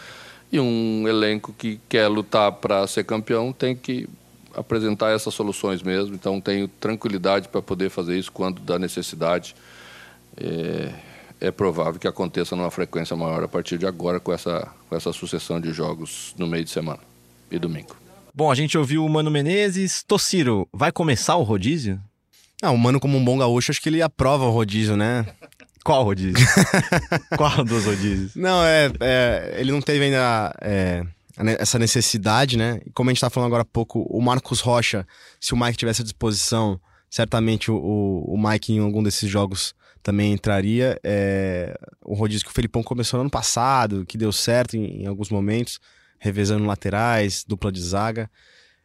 E 0.50 0.58
um 0.58 1.06
elenco 1.06 1.52
que 1.56 1.80
quer 1.88 2.08
lutar 2.08 2.52
para 2.52 2.86
ser 2.86 3.04
campeão 3.04 3.52
tem 3.52 3.76
que 3.76 4.08
apresentar 4.54 5.10
essas 5.10 5.34
soluções 5.34 5.82
mesmo. 5.82 6.14
Então 6.14 6.40
tenho 6.40 6.68
tranquilidade 6.68 7.48
para 7.48 7.62
poder 7.62 7.90
fazer 7.90 8.18
isso 8.18 8.32
quando 8.32 8.60
da 8.60 8.78
necessidade. 8.78 9.54
É, 10.36 10.92
é 11.40 11.50
provável 11.50 12.00
que 12.00 12.08
aconteça 12.08 12.56
numa 12.56 12.70
frequência 12.70 13.16
maior 13.16 13.44
a 13.44 13.48
partir 13.48 13.78
de 13.78 13.86
agora 13.86 14.18
com 14.18 14.32
essa, 14.32 14.68
com 14.88 14.96
essa 14.96 15.12
sucessão 15.12 15.60
de 15.60 15.72
jogos 15.72 16.34
no 16.36 16.46
meio 16.46 16.64
de 16.64 16.70
semana 16.70 17.00
e 17.50 17.58
domingo. 17.58 18.07
Bom, 18.38 18.52
a 18.52 18.54
gente 18.54 18.78
ouviu 18.78 19.04
o 19.04 19.08
Mano 19.08 19.32
Menezes. 19.32 20.04
Tociro, 20.04 20.68
vai 20.72 20.92
começar 20.92 21.34
o 21.34 21.42
rodízio? 21.42 22.00
Ah, 22.62 22.70
o 22.70 22.78
Mano, 22.78 23.00
como 23.00 23.18
um 23.18 23.24
bom 23.24 23.36
gaúcho, 23.36 23.72
acho 23.72 23.82
que 23.82 23.88
ele 23.88 24.00
aprova 24.00 24.44
o 24.44 24.52
rodízio, 24.52 24.96
né? 24.96 25.26
Qual 25.82 26.04
rodízio? 26.04 26.46
Qual 27.36 27.64
dos 27.64 27.84
rodízios? 27.84 28.36
Não, 28.36 28.62
é, 28.62 28.92
é, 29.00 29.56
ele 29.58 29.72
não 29.72 29.80
teve 29.80 30.04
ainda 30.04 30.54
é, 30.62 31.04
essa 31.58 31.80
necessidade, 31.80 32.56
né? 32.56 32.80
E 32.86 32.90
como 32.92 33.10
a 33.10 33.12
gente 33.12 33.20
tá 33.20 33.28
falando 33.28 33.48
agora 33.48 33.62
há 33.62 33.64
pouco, 33.64 34.02
o 34.02 34.22
Marcos 34.22 34.60
Rocha, 34.60 35.04
se 35.40 35.52
o 35.52 35.56
Mike 35.56 35.76
tivesse 35.76 36.02
à 36.02 36.04
disposição, 36.04 36.80
certamente 37.10 37.72
o, 37.72 37.74
o, 37.74 38.34
o 38.34 38.38
Mike 38.38 38.72
em 38.72 38.78
algum 38.78 39.02
desses 39.02 39.28
jogos 39.28 39.74
também 40.00 40.32
entraria. 40.32 40.96
É, 41.02 41.76
o 42.04 42.14
rodízio 42.14 42.46
que 42.46 42.52
o 42.52 42.54
Felipão 42.54 42.84
começou 42.84 43.18
no 43.18 43.22
ano 43.22 43.30
passado, 43.30 44.06
que 44.06 44.16
deu 44.16 44.30
certo 44.30 44.76
em, 44.76 45.02
em 45.02 45.06
alguns 45.08 45.28
momentos 45.28 45.80
revezando 46.18 46.66
laterais, 46.66 47.44
dupla 47.46 47.70
de 47.70 47.82
zaga. 47.82 48.30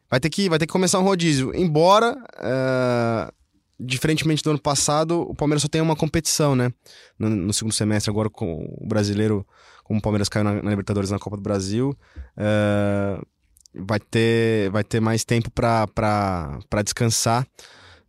Vai 0.09 0.19
ter 0.19 0.29
que, 0.29 0.47
vai 0.49 0.59
ter 0.59 0.67
que 0.67 0.71
começar 0.71 0.99
um 0.99 1.03
rodízio. 1.03 1.51
Embora, 1.55 2.15
uh, 2.15 3.33
diferentemente 3.79 4.43
do 4.43 4.51
ano 4.51 4.59
passado, 4.59 5.21
o 5.21 5.33
Palmeiras 5.33 5.61
só 5.61 5.67
tem 5.67 5.81
uma 5.81 5.95
competição, 5.95 6.55
né? 6.55 6.71
No, 7.17 7.29
no 7.29 7.53
segundo 7.53 7.73
semestre, 7.73 8.11
agora 8.11 8.29
com 8.29 8.65
o 8.79 8.87
brasileiro, 8.87 9.45
como 9.83 9.99
o 9.99 10.01
Palmeiras 10.01 10.29
caiu 10.29 10.43
na, 10.43 10.61
na 10.61 10.69
Libertadores 10.69 11.09
na 11.09 11.19
Copa 11.19 11.35
do 11.35 11.43
Brasil, 11.43 11.97
uh, 12.37 13.25
vai, 13.73 13.99
ter, 13.99 14.69
vai 14.69 14.83
ter 14.83 14.99
mais 14.99 15.23
tempo 15.23 15.49
para 15.49 16.59
descansar 16.83 17.47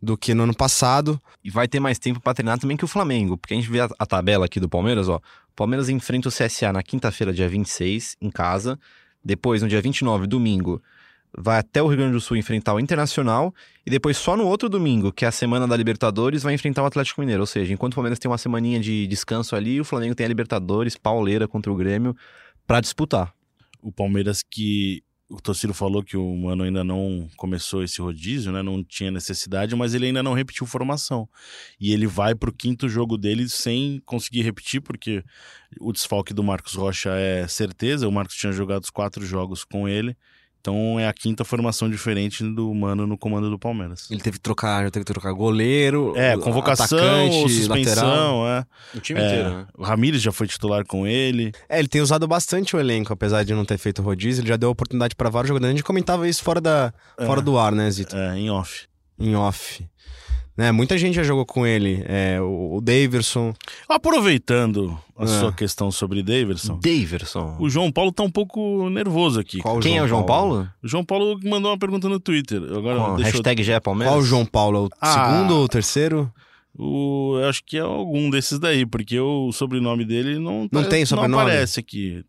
do 0.01 0.15
que 0.15 0.33
no 0.33 0.43
ano 0.43 0.55
passado. 0.55 1.19
E 1.43 1.49
vai 1.49 1.67
ter 1.67 1.79
mais 1.79 1.97
tempo 1.97 2.19
para 2.19 2.33
treinar 2.35 2.59
também 2.59 2.77
que 2.77 2.85
o 2.85 2.87
Flamengo, 2.87 3.37
porque 3.37 3.53
a 3.53 3.57
gente 3.57 3.69
vê 3.69 3.81
a, 3.81 3.89
a 3.97 4.05
tabela 4.05 4.45
aqui 4.45 4.59
do 4.59 4.69
Palmeiras, 4.69 5.09
ó. 5.09 5.17
O 5.17 5.55
Palmeiras 5.55 5.89
enfrenta 5.89 6.27
o 6.27 6.31
CSA 6.31 6.73
na 6.73 6.83
quinta-feira, 6.83 7.33
dia 7.33 7.47
26, 7.47 8.17
em 8.21 8.29
casa. 8.29 8.77
Depois, 9.25 9.63
no 9.63 9.67
dia 9.67 9.81
29, 9.81 10.27
domingo, 10.27 10.79
vai 11.35 11.57
até 11.57 11.81
o 11.81 11.87
Rio 11.87 11.97
Grande 11.97 12.13
do 12.13 12.21
Sul 12.21 12.37
enfrentar 12.37 12.75
o 12.75 12.79
Internacional. 12.79 13.53
E 13.83 13.89
depois, 13.89 14.17
só 14.17 14.37
no 14.37 14.45
outro 14.45 14.69
domingo, 14.69 15.11
que 15.11 15.25
é 15.25 15.27
a 15.27 15.31
semana 15.31 15.67
da 15.67 15.75
Libertadores, 15.75 16.43
vai 16.43 16.53
enfrentar 16.53 16.83
o 16.83 16.85
Atlético 16.85 17.21
Mineiro. 17.21 17.41
Ou 17.41 17.47
seja, 17.47 17.73
enquanto 17.73 17.93
o 17.93 17.95
Palmeiras 17.95 18.19
tem 18.19 18.29
uma 18.29 18.37
semaninha 18.37 18.79
de 18.79 19.07
descanso 19.07 19.55
ali, 19.55 19.81
o 19.81 19.85
Flamengo 19.85 20.13
tem 20.13 20.25
a 20.25 20.29
Libertadores, 20.29 20.95
pauleira 20.95 21.47
contra 21.47 21.71
o 21.71 21.75
Grêmio, 21.75 22.15
para 22.67 22.79
disputar. 22.79 23.33
O 23.81 23.91
Palmeiras 23.91 24.43
que 24.43 25.03
o 25.35 25.41
Tociro 25.41 25.73
falou 25.73 26.01
que 26.01 26.15
o 26.15 26.35
Mano 26.35 26.63
ainda 26.63 26.83
não 26.83 27.27
começou 27.35 27.83
esse 27.83 28.01
rodízio, 28.01 28.51
né? 28.51 28.61
Não 28.61 28.83
tinha 28.83 29.11
necessidade, 29.11 29.75
mas 29.75 29.93
ele 29.93 30.07
ainda 30.07 30.23
não 30.23 30.33
repetiu 30.33 30.65
formação. 30.65 31.27
E 31.79 31.91
ele 31.91 32.07
vai 32.07 32.33
pro 32.33 32.53
quinto 32.53 32.87
jogo 32.87 33.17
dele 33.17 33.49
sem 33.49 34.01
conseguir 34.05 34.43
repetir, 34.43 34.81
porque 34.81 35.23
o 35.79 35.91
desfalque 35.91 36.33
do 36.33 36.43
Marcos 36.43 36.73
Rocha 36.73 37.09
é 37.11 37.47
certeza. 37.47 38.07
O 38.07 38.11
Marcos 38.11 38.35
tinha 38.35 38.53
jogado 38.53 38.83
os 38.83 38.89
quatro 38.89 39.25
jogos 39.25 39.63
com 39.63 39.87
ele. 39.87 40.15
Então 40.65 40.99
é 40.99 41.07
a 41.07 41.13
quinta 41.13 41.45
formação 41.45 41.87
diferente 41.87 42.43
do 42.43 42.73
Mano 42.73 43.05
no 43.05 43.15
comando 43.15 43.51
do 43.51 43.59
Palmeiras. 43.59 44.09
Ele 44.09 44.19
teve 44.19 44.37
que 44.37 44.41
trocar, 44.41 44.83
já 44.83 44.89
teve 44.89 45.05
que 45.05 45.13
trocar 45.13 45.31
goleiro, 45.31 46.11
é, 46.15 46.35
convocação, 46.35 46.97
atacante, 46.97 47.49
suspensão, 47.53 48.41
lateral. 48.41 48.47
é. 48.47 48.65
O 48.95 48.99
time 48.99 49.19
é, 49.19 49.25
inteiro, 49.27 49.49
né? 49.51 49.67
O 49.77 49.83
Ramires 49.83 50.23
já 50.23 50.31
foi 50.31 50.47
titular 50.47 50.83
com 50.83 51.05
ele. 51.05 51.51
É, 51.69 51.77
ele 51.77 51.87
tem 51.87 52.01
usado 52.01 52.27
bastante 52.27 52.75
o 52.75 52.79
elenco, 52.79 53.13
apesar 53.13 53.43
de 53.43 53.53
não 53.53 53.63
ter 53.63 53.77
feito 53.77 54.01
rodízio, 54.01 54.41
ele 54.41 54.47
já 54.47 54.57
deu 54.57 54.71
oportunidade 54.71 55.15
para 55.15 55.29
vários 55.29 55.49
jogadores. 55.49 55.71
A 55.71 55.77
gente 55.77 55.85
comentava 55.85 56.27
isso 56.27 56.41
fora, 56.41 56.59
da, 56.59 56.91
é, 57.15 57.25
fora 57.27 57.43
do 57.43 57.59
ar, 57.59 57.71
né, 57.71 57.87
Zito? 57.91 58.17
É, 58.17 58.35
em 58.35 58.49
off. 58.49 58.87
Em 59.19 59.35
off. 59.35 59.85
Né? 60.57 60.71
Muita 60.71 60.97
gente 60.97 61.15
já 61.15 61.23
jogou 61.23 61.45
com 61.45 61.67
ele. 61.67 62.03
É, 62.07 62.39
o, 62.39 62.77
o 62.77 62.81
Daverson. 62.81 63.53
Aproveitando 63.89 64.97
a 65.17 65.25
é. 65.25 65.27
sua 65.27 65.51
questão 65.51 65.91
sobre 65.91 66.23
Daverson. 66.23 66.79
Daverson. 66.79 67.57
O 67.59 67.69
João 67.69 67.91
Paulo 67.91 68.11
tá 68.11 68.23
um 68.23 68.31
pouco 68.31 68.89
nervoso 68.89 69.39
aqui. 69.39 69.59
Qual 69.59 69.79
Quem 69.79 69.93
João 69.93 70.01
é 70.01 70.05
o 70.05 70.07
João 70.07 70.25
Paulo? 70.25 70.53
Paulo? 70.55 70.71
O 70.81 70.87
João 70.87 71.03
Paulo 71.05 71.39
mandou 71.43 71.71
uma 71.71 71.77
pergunta 71.77 72.07
no 72.07 72.19
Twitter. 72.19 72.61
Agora, 72.73 72.99
Qual? 72.99 73.15
hashtag 73.17 73.69
eu... 73.69 73.81
Palmeiras. 73.81 74.13
Qual 74.13 74.21
o 74.21 74.25
João 74.25 74.45
Paulo? 74.45 74.85
O 74.85 74.89
ah, 75.01 75.11
segundo 75.11 75.57
ou 75.57 75.65
o 75.65 75.67
terceiro? 75.67 76.31
O, 76.77 77.37
eu 77.39 77.49
acho 77.49 77.63
que 77.65 77.77
é 77.77 77.81
algum 77.81 78.29
desses 78.29 78.59
daí, 78.59 78.85
porque 78.85 79.19
o 79.19 79.51
sobrenome 79.51 80.05
dele 80.05 80.39
não, 80.39 80.67
não 80.71 80.83
tá, 80.83 80.89
tem 80.89 81.05
sobrenome. 81.05 81.31
Não 81.31 81.39
aparece 81.39 81.79
aqui. 81.79 82.23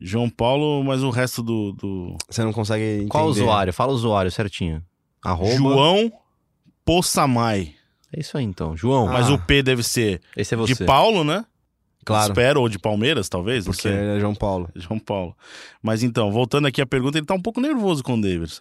João 0.00 0.30
Paulo, 0.30 0.82
mas 0.82 1.02
o 1.02 1.10
resto 1.10 1.42
do, 1.42 1.72
do... 1.72 2.16
Você 2.28 2.42
não 2.42 2.52
consegue 2.52 2.82
entender. 2.82 3.08
Qual 3.08 3.26
usuário? 3.26 3.72
Fala 3.72 3.92
o 3.92 3.94
usuário 3.94 4.30
certinho. 4.30 4.82
Arroba... 5.22 5.56
João 5.56 6.10
Possamay. 6.90 7.76
É 8.12 8.18
isso 8.18 8.36
aí 8.36 8.42
então, 8.42 8.76
João. 8.76 9.06
Mas 9.06 9.28
ah. 9.28 9.34
o 9.34 9.38
P 9.38 9.62
deve 9.62 9.80
ser 9.84 10.20
Esse 10.36 10.54
é 10.54 10.56
você. 10.56 10.74
de 10.74 10.84
Paulo, 10.84 11.22
né? 11.22 11.44
Claro. 12.04 12.32
Espero, 12.32 12.60
ou 12.62 12.68
de 12.68 12.80
Palmeiras, 12.80 13.28
talvez. 13.28 13.64
Porque 13.64 13.86
é 13.86 14.18
João 14.18 14.34
Paulo. 14.34 14.68
João 14.74 14.98
Paulo. 14.98 15.36
Mas 15.80 16.02
então, 16.02 16.32
voltando 16.32 16.66
aqui 16.66 16.82
à 16.82 16.86
pergunta, 16.86 17.16
ele 17.16 17.26
tá 17.26 17.34
um 17.34 17.40
pouco 17.40 17.60
nervoso 17.60 18.02
com 18.02 18.14
o 18.14 18.20
Davis. 18.20 18.60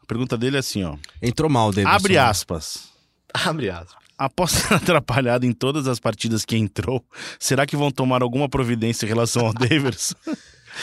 A 0.00 0.06
pergunta 0.06 0.38
dele 0.38 0.54
é 0.54 0.60
assim, 0.60 0.84
ó. 0.84 0.96
Entrou 1.20 1.50
mal 1.50 1.70
o 1.70 1.72
Davis. 1.72 1.92
Abre 1.92 2.16
aspas. 2.16 2.90
Abre 3.32 3.70
aspas. 3.70 3.96
Após 4.16 4.52
ser 4.52 4.74
atrapalhado 4.74 5.44
em 5.44 5.52
todas 5.52 5.88
as 5.88 5.98
partidas 5.98 6.44
que 6.44 6.56
entrou, 6.56 7.04
será 7.40 7.66
que 7.66 7.76
vão 7.76 7.90
tomar 7.90 8.22
alguma 8.22 8.48
providência 8.48 9.04
em 9.04 9.08
relação 9.08 9.46
ao 9.46 9.52
Davis? 9.58 10.14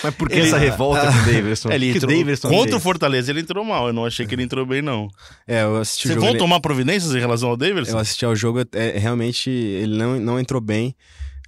Mas 0.03 0.15
por 0.15 0.29
que 0.29 0.35
ele, 0.35 0.47
essa 0.47 0.57
revolta 0.59 1.11
com 1.11 1.17
o 1.17 1.33
Davidson? 1.33 1.71
Ele 1.71 1.89
entrou, 1.89 2.17
Davidson 2.17 2.49
contra 2.49 2.77
o 2.77 2.79
Fortaleza 2.79 3.31
ele 3.31 3.41
entrou 3.41 3.63
mal. 3.63 3.87
Eu 3.87 3.93
não 3.93 4.05
achei 4.05 4.25
que 4.25 4.35
ele 4.35 4.43
entrou 4.43 4.65
bem, 4.65 4.81
não. 4.81 5.07
É, 5.47 5.63
eu 5.63 5.77
assisti 5.77 6.07
Vocês 6.07 6.19
vão 6.19 6.29
ele... 6.29 6.39
tomar 6.39 6.59
providências 6.59 7.13
em 7.13 7.19
relação 7.19 7.49
ao 7.49 7.57
Davidson? 7.57 7.93
Eu 7.93 7.99
assisti 7.99 8.25
ao 8.25 8.35
jogo, 8.35 8.59
é, 8.73 8.97
realmente 8.97 9.49
ele 9.49 9.97
não, 9.97 10.19
não 10.19 10.39
entrou 10.39 10.61
bem. 10.61 10.95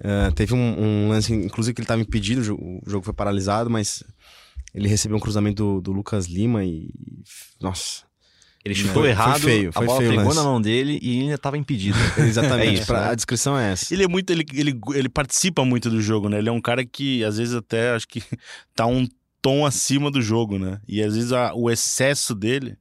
Uh, 0.00 0.32
teve 0.32 0.54
um, 0.54 0.58
um, 0.58 1.08
lance, 1.08 1.32
inclusive, 1.32 1.72
que 1.74 1.80
ele 1.80 1.84
estava 1.84 2.00
impedido, 2.00 2.40
o 2.54 2.82
jogo 2.84 3.04
foi 3.04 3.14
paralisado, 3.14 3.70
mas 3.70 4.02
ele 4.74 4.88
recebeu 4.88 5.16
um 5.16 5.20
cruzamento 5.20 5.62
do, 5.62 5.80
do 5.80 5.92
Lucas 5.92 6.26
Lima 6.26 6.64
e. 6.64 6.90
Nossa. 7.60 8.02
Ele 8.64 8.74
chutou 8.74 9.02
foi, 9.02 9.10
errado, 9.10 9.40
foi 9.40 9.50
feio, 9.50 9.72
foi 9.72 9.84
a 9.84 9.86
bola 9.86 10.00
feio 10.00 10.16
pegou 10.16 10.34
na 10.34 10.42
mão 10.42 10.58
dele 10.58 10.98
e 11.02 11.20
ainda 11.20 11.34
estava 11.34 11.58
impedido. 11.58 11.98
Exatamente, 12.16 12.68
é 12.68 12.72
isso, 12.72 12.86
pra, 12.86 13.02
né? 13.02 13.10
a 13.10 13.14
descrição 13.14 13.58
é 13.58 13.72
essa. 13.72 13.92
Ele 13.92 14.04
é 14.04 14.08
muito, 14.08 14.30
ele, 14.30 14.46
ele, 14.54 14.80
ele 14.94 15.08
participa 15.10 15.64
muito 15.66 15.90
do 15.90 16.00
jogo, 16.00 16.30
né? 16.30 16.38
Ele 16.38 16.48
é 16.48 16.52
um 16.52 16.62
cara 16.62 16.82
que 16.82 17.22
às 17.24 17.36
vezes 17.36 17.54
até 17.54 17.90
acho 17.90 18.08
que 18.08 18.22
tá 18.74 18.86
um 18.86 19.06
tom 19.42 19.66
acima 19.66 20.10
do 20.10 20.22
jogo, 20.22 20.58
né? 20.58 20.80
E 20.88 21.02
às 21.02 21.14
vezes 21.14 21.30
a, 21.30 21.52
o 21.54 21.70
excesso 21.70 22.34
dele 22.34 22.78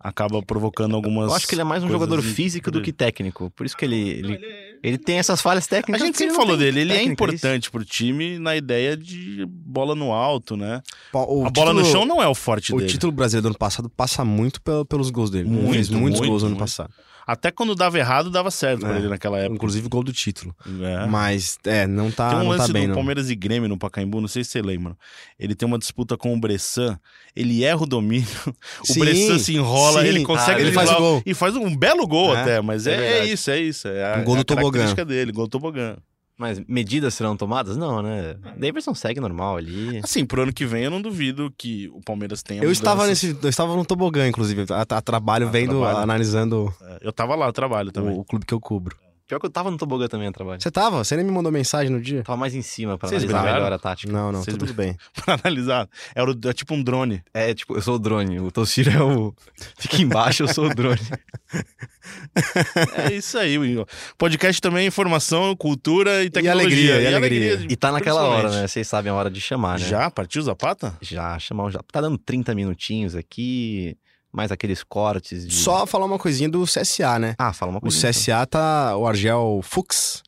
acaba 0.00 0.42
provocando 0.42 0.96
algumas. 0.96 1.28
Eu 1.28 1.36
acho 1.36 1.46
que 1.46 1.54
ele 1.54 1.62
é 1.62 1.64
mais 1.64 1.84
um 1.84 1.88
jogador 1.88 2.20
físico 2.22 2.68
do 2.68 2.82
que 2.82 2.92
técnico. 2.92 3.50
Por 3.50 3.64
isso 3.64 3.76
que 3.76 3.84
ele, 3.84 4.08
ele, 4.08 4.40
ele 4.82 4.98
tem 4.98 5.18
essas 5.18 5.40
falhas 5.40 5.66
técnicas. 5.66 6.02
A 6.02 6.06
gente 6.06 6.16
sempre 6.16 6.34
falou 6.34 6.56
dele, 6.56 6.80
ele 6.80 6.92
é 6.92 7.02
importante 7.02 7.68
é 7.68 7.70
pro 7.70 7.84
time 7.84 8.38
na 8.38 8.56
ideia 8.56 8.96
de 8.96 9.44
bola 9.46 9.94
no 9.94 10.12
alto, 10.12 10.56
né? 10.56 10.82
O 11.12 11.46
a 11.46 11.50
bola 11.50 11.72
no 11.72 11.84
chão 11.84 12.06
não 12.06 12.22
é 12.22 12.28
o 12.28 12.34
forte 12.34 12.72
o 12.72 12.76
dele. 12.76 12.88
O 12.88 12.90
título 12.90 13.12
brasileiro 13.12 13.42
do 13.42 13.48
ano 13.48 13.58
passado 13.58 13.90
passa 13.90 14.24
muito 14.24 14.60
pelos 14.88 15.10
gols 15.10 15.30
dele. 15.30 15.48
Muito, 15.48 15.72
fez 15.72 15.90
muitos 15.90 16.20
muito, 16.20 16.30
gols 16.30 16.42
no 16.42 16.50
ano 16.50 16.56
passado. 16.56 16.92
Até 17.30 17.52
quando 17.52 17.76
dava 17.76 17.96
errado, 17.96 18.28
dava 18.28 18.50
certo 18.50 18.84
é, 18.84 18.88
pra 18.88 18.98
ele 18.98 19.08
naquela 19.08 19.38
época. 19.38 19.54
Inclusive 19.54 19.88
gol 19.88 20.02
do 20.02 20.12
título. 20.12 20.52
É. 20.82 21.06
Mas, 21.06 21.60
é, 21.64 21.86
não 21.86 22.10
tá, 22.10 22.30
tem 22.30 22.38
um 22.38 22.42
não 22.42 22.48
lance 22.48 22.66
tá 22.66 22.72
bem, 22.72 22.82
do 22.82 22.88
não. 22.88 22.94
Palmeiras 22.96 23.30
e 23.30 23.36
Grêmio 23.36 23.68
no 23.68 23.78
Pacaembu, 23.78 24.20
não 24.20 24.26
sei 24.26 24.42
se 24.42 24.50
você 24.50 24.60
lembra. 24.60 24.96
Ele 25.38 25.54
tem 25.54 25.64
uma 25.64 25.78
disputa 25.78 26.16
com 26.16 26.34
o 26.34 26.40
Bressan, 26.40 26.98
ele 27.36 27.62
erra 27.62 27.82
o 27.82 27.86
domínio, 27.86 28.26
o 28.88 28.94
Bressan 28.98 29.38
se 29.38 29.54
enrola, 29.54 30.02
sim. 30.02 30.08
ele 30.08 30.24
consegue... 30.24 30.60
Ah, 30.60 30.60
ele 30.60 30.72
faz 30.72 30.90
o 30.90 30.96
gol. 30.96 31.22
E 31.24 31.32
faz 31.32 31.54
um 31.54 31.76
belo 31.76 32.04
gol 32.04 32.34
é, 32.34 32.40
até, 32.40 32.60
mas 32.60 32.88
é, 32.88 32.94
é, 32.94 33.18
é 33.18 33.24
isso, 33.26 33.48
é 33.48 33.60
isso. 33.60 33.86
É 33.86 34.14
a, 34.14 34.18
um 34.18 34.24
gol 34.24 34.34
do 34.34 34.44
tobogã. 34.70 35.04
dele, 35.04 35.32
gol 35.32 35.46
do 35.46 35.50
tobogã. 35.50 35.96
Mas 36.40 36.58
medidas 36.66 37.12
serão 37.12 37.36
tomadas? 37.36 37.76
Não, 37.76 38.00
né? 38.00 38.34
Davidson 38.56 38.94
segue 38.94 39.20
normal 39.20 39.58
ali. 39.58 40.00
Assim, 40.02 40.24
pro 40.24 40.40
ano 40.40 40.52
que 40.54 40.64
vem 40.64 40.84
eu 40.84 40.90
não 40.90 41.02
duvido 41.02 41.52
que 41.58 41.90
o 41.92 42.00
Palmeiras 42.00 42.42
tenha. 42.42 42.64
Eu 42.64 42.72
estava 42.72 43.06
nesse. 43.06 43.36
Eu 43.42 43.48
estava 43.50 43.76
no 43.76 43.84
tobogã, 43.84 44.26
inclusive. 44.26 44.64
A, 44.70 44.96
a 44.96 45.02
trabalho 45.02 45.48
ah, 45.48 45.50
vendo, 45.50 45.80
trabalho. 45.80 45.98
analisando. 45.98 46.74
É, 46.80 46.98
eu 47.02 47.12
tava 47.12 47.34
lá, 47.34 47.52
trabalho 47.52 47.92
também. 47.92 48.14
O, 48.14 48.20
o 48.20 48.24
clube 48.24 48.46
que 48.46 48.54
eu 48.54 48.60
cubro. 48.60 48.96
Pior 49.30 49.38
que 49.38 49.46
eu 49.46 49.50
tava 49.50 49.70
no 49.70 49.76
tobogã 49.76 50.08
também 50.08 50.26
a 50.26 50.32
trabalho. 50.32 50.60
Você 50.60 50.72
tava? 50.72 51.04
Você 51.04 51.14
nem 51.14 51.24
me 51.24 51.30
mandou 51.30 51.52
mensagem 51.52 51.88
no 51.88 52.00
dia? 52.00 52.24
Tava 52.24 52.36
mais 52.36 52.52
em 52.52 52.62
cima 52.62 52.98
pra 52.98 53.08
Vocês 53.08 53.22
analisar 53.22 53.42
brigaram? 53.42 53.62
melhor 53.62 53.72
a 53.72 53.78
tática. 53.78 54.12
Não, 54.12 54.32
não, 54.32 54.42
tudo 54.42 54.74
bem. 54.74 54.96
pra 55.24 55.38
analisar. 55.40 55.88
É, 56.16 56.20
o, 56.20 56.32
é, 56.32 56.52
tipo 56.52 56.74
um 56.74 56.82
drone. 56.82 57.22
É, 57.32 57.54
tipo, 57.54 57.76
eu 57.76 57.80
sou 57.80 57.94
o 57.94 57.98
drone. 58.00 58.40
O 58.40 58.50
Toshiro 58.50 58.90
é 58.90 59.00
o. 59.00 59.32
Fica 59.78 60.02
embaixo, 60.02 60.42
eu 60.42 60.48
sou 60.48 60.66
o 60.66 60.74
drone. 60.74 60.98
é 63.06 63.12
isso 63.12 63.38
aí, 63.38 63.56
Will. 63.56 63.86
Podcast 64.18 64.60
também 64.60 64.82
é 64.82 64.88
informação, 64.88 65.54
cultura 65.54 66.24
e 66.24 66.28
tecnologia. 66.28 66.68
E 66.68 66.72
alegria, 66.72 66.96
e, 66.96 67.04
e 67.04 67.14
alegria. 67.14 67.50
alegria 67.52 67.72
e 67.72 67.76
tá 67.76 67.92
naquela 67.92 68.22
hora, 68.22 68.50
né? 68.50 68.66
Vocês 68.66 68.88
sabem 68.88 69.12
a 69.12 69.14
hora 69.14 69.30
de 69.30 69.40
chamar, 69.40 69.78
né? 69.78 69.86
Já? 69.86 70.10
Partiu 70.10 70.42
Zapata? 70.42 70.98
Já, 71.00 71.38
chamar 71.38 71.70
já. 71.70 71.78
Tá 71.92 72.00
dando 72.00 72.18
30 72.18 72.52
minutinhos 72.52 73.14
aqui. 73.14 73.96
Mais 74.32 74.52
aqueles 74.52 74.82
cortes 74.82 75.46
de... 75.46 75.54
Só 75.54 75.86
falar 75.86 76.04
uma 76.06 76.18
coisinha 76.18 76.48
do 76.48 76.64
CSA, 76.64 77.18
né? 77.18 77.34
Ah, 77.38 77.52
fala 77.52 77.72
uma 77.72 77.78
O 77.78 77.82
coisa. 77.82 78.08
CSA 78.10 78.46
tá. 78.46 78.96
O 78.96 79.06
Argel 79.06 79.60
Fuchs. 79.62 80.22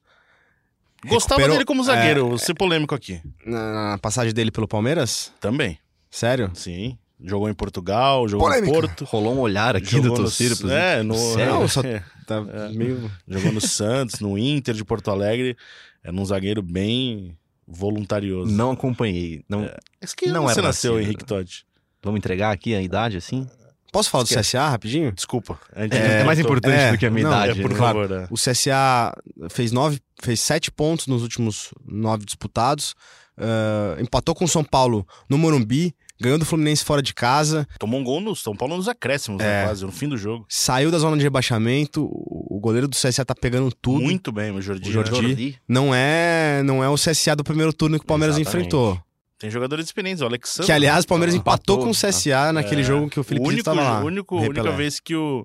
Gostava 1.05 1.41
recuperou- 1.41 1.57
dele 1.57 1.65
como 1.65 1.83
zagueiro, 1.83 2.29
vou 2.29 2.39
ser 2.39 2.55
polêmico 2.55 2.95
aqui. 2.95 3.21
Na, 3.45 3.91
na 3.93 3.99
passagem 3.99 4.33
dele 4.33 4.51
pelo 4.53 4.69
Palmeiras? 4.69 5.33
Também, 5.41 5.79
Sério? 6.11 6.51
sim. 6.55 6.97
Jogou 7.25 7.49
em 7.49 7.55
Portugal, 7.55 8.27
jogou 8.29 8.49
Polêmica. 8.49 8.73
no 8.73 8.81
Porto. 8.81 9.05
Rolou 9.05 9.35
um 9.35 9.39
olhar 9.39 9.77
aqui 9.77 9.93
jogou 9.93 10.17
do 10.17 10.23
no- 10.23 10.73
É, 10.73 11.03
no? 11.05 11.15
Não, 11.37 11.69
só- 11.69 11.81
é, 11.87 12.03
Tá 12.27 12.41
meio. 12.75 13.09
jogou 13.29 13.53
no 13.53 13.61
Santos, 13.61 14.19
no 14.19 14.37
Inter 14.37 14.75
de 14.75 14.85
Porto 14.85 15.09
Alegre. 15.11 15.57
Era 16.03 16.13
um 16.17 16.25
zagueiro 16.25 16.61
bem 16.63 17.37
voluntarioso. 17.67 18.51
Não 18.53 18.73
acompanhei. 18.73 19.45
Não... 19.49 19.69
Mas 20.01 20.15
que 20.15 20.27
não 20.27 20.45
era 20.47 20.55
você 20.55 20.63
nasceu, 20.63 20.93
nascido. 20.95 21.07
Henrique 21.07 21.25
Totti? 21.25 21.65
Vamos 22.03 22.19
entregar 22.19 22.51
aqui 22.51 22.75
a 22.75 22.83
idade, 22.83 23.17
assim? 23.17 23.47
Posso 23.93 24.09
falar 24.11 24.25
do 24.25 24.29
Esquece. 24.29 24.51
CSA 24.57 24.69
rapidinho? 24.71 25.13
Desculpa. 25.13 25.61
É, 25.75 26.19
não 26.21 26.27
mais 26.27 26.39
importante 26.41 26.75
É, 26.75 26.91
do 26.93 26.99
que 26.99 27.05
a 27.07 27.11
minha 27.11 27.29
não, 27.29 27.31
idade. 27.45 27.59
É, 27.61 27.63
por 27.63 27.71
né? 27.71 27.77
favor. 27.77 28.11
é. 28.11 28.27
O 28.31 28.35
CSA 28.35 29.13
fez 29.51 29.71
nove, 29.71 30.01
fez 30.23 30.41
sete 30.41 30.71
pontos 30.73 31.07
nos 31.07 31.23
últimos 31.23 31.69
nove 31.87 32.25
disputados. 32.25 32.95
ah, 33.39 33.97
empatou 34.01 34.35
com 34.35 34.45
o 34.45 34.49
São 34.49 34.65
Paulo 34.65 35.07
no 35.29 35.37
Morumbi, 35.39 35.95
ganhou 36.21 36.39
do 36.39 36.45
Fluminense 36.45 36.85
fora 36.85 37.03
de 37.03 37.13
casa, 37.15 37.67
Tomou 37.79 37.99
um 38.01 38.05
gol 38.05 38.21
no 38.21 38.35
São 38.37 38.55
Paulo 38.55 38.77
nos 38.77 38.89
acréscimos, 38.89 39.39
né, 39.43 39.63
É. 39.63 39.65
quase, 39.67 39.85
no 39.85 39.91
fim 39.93 40.09
do 40.09 40.17
jogo. 40.17 40.47
saiu 40.49 40.91
da 40.91 40.99
zona 40.99 41.17
de 41.17 41.23
rebaixamento. 41.23 42.09
O 42.15 42.61
goleiro 42.61 42.87
do 42.89 42.95
CSA 42.97 43.25
tá 43.25 43.35
pegando 43.35 43.71
tudo. 43.81 44.01
Muito 44.03 44.31
bem, 44.33 44.51
o 44.53 44.61
Jordi. 44.63 44.89
O 44.89 44.93
Jordi. 44.93 45.11
Jordi. 45.11 45.59
Não 45.69 45.95
é, 45.95 46.63
não 46.65 46.83
é 46.85 46.89
o 46.89 46.95
CSA 46.95 47.35
do 47.35 47.43
primeiro 47.45 47.73
turno 47.73 47.99
que 47.99 48.05
o 48.05 48.07
Palmeiras 48.07 48.37
Exatamente. 48.39 48.67
enfrentou. 48.69 49.01
Tem 49.43 49.51
jogadores 49.51 49.85
experientes, 49.87 50.23
o 50.23 50.25
Alexandre. 50.25 50.67
Que 50.67 50.73
aliás, 50.73 51.05
o 51.05 51.09
Palmeiras 51.09 51.35
Empatou, 51.35 51.75
empatou 51.77 51.85
com 51.85 51.91
o 51.91 51.95
CSA 51.95 52.53
naquele 52.53 52.81
É. 52.83 52.85
jogo 52.85 53.11
que 53.11 53.19
o 53.19 53.25
Felipe 53.25 53.45
o 53.45 53.49
único, 53.49 53.75
lá. 53.75 54.01
o 54.01 54.07
único, 54.07 54.37
única 54.39 54.71
vez 54.71 55.01
que 55.01 55.17
o. 55.17 55.45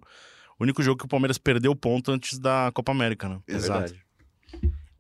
O 0.60 0.64
único 0.64 0.82
jogo 0.84 0.98
que 1.00 1.06
o 1.06 1.08
Palmeiras 1.08 1.38
perdeu 1.40 1.76
ponto 1.76 2.12
antes 2.12 2.38
da 2.40 2.72
Copa 2.74 2.92
América, 2.92 3.28
né? 3.28 3.40
Exato. 3.48 3.94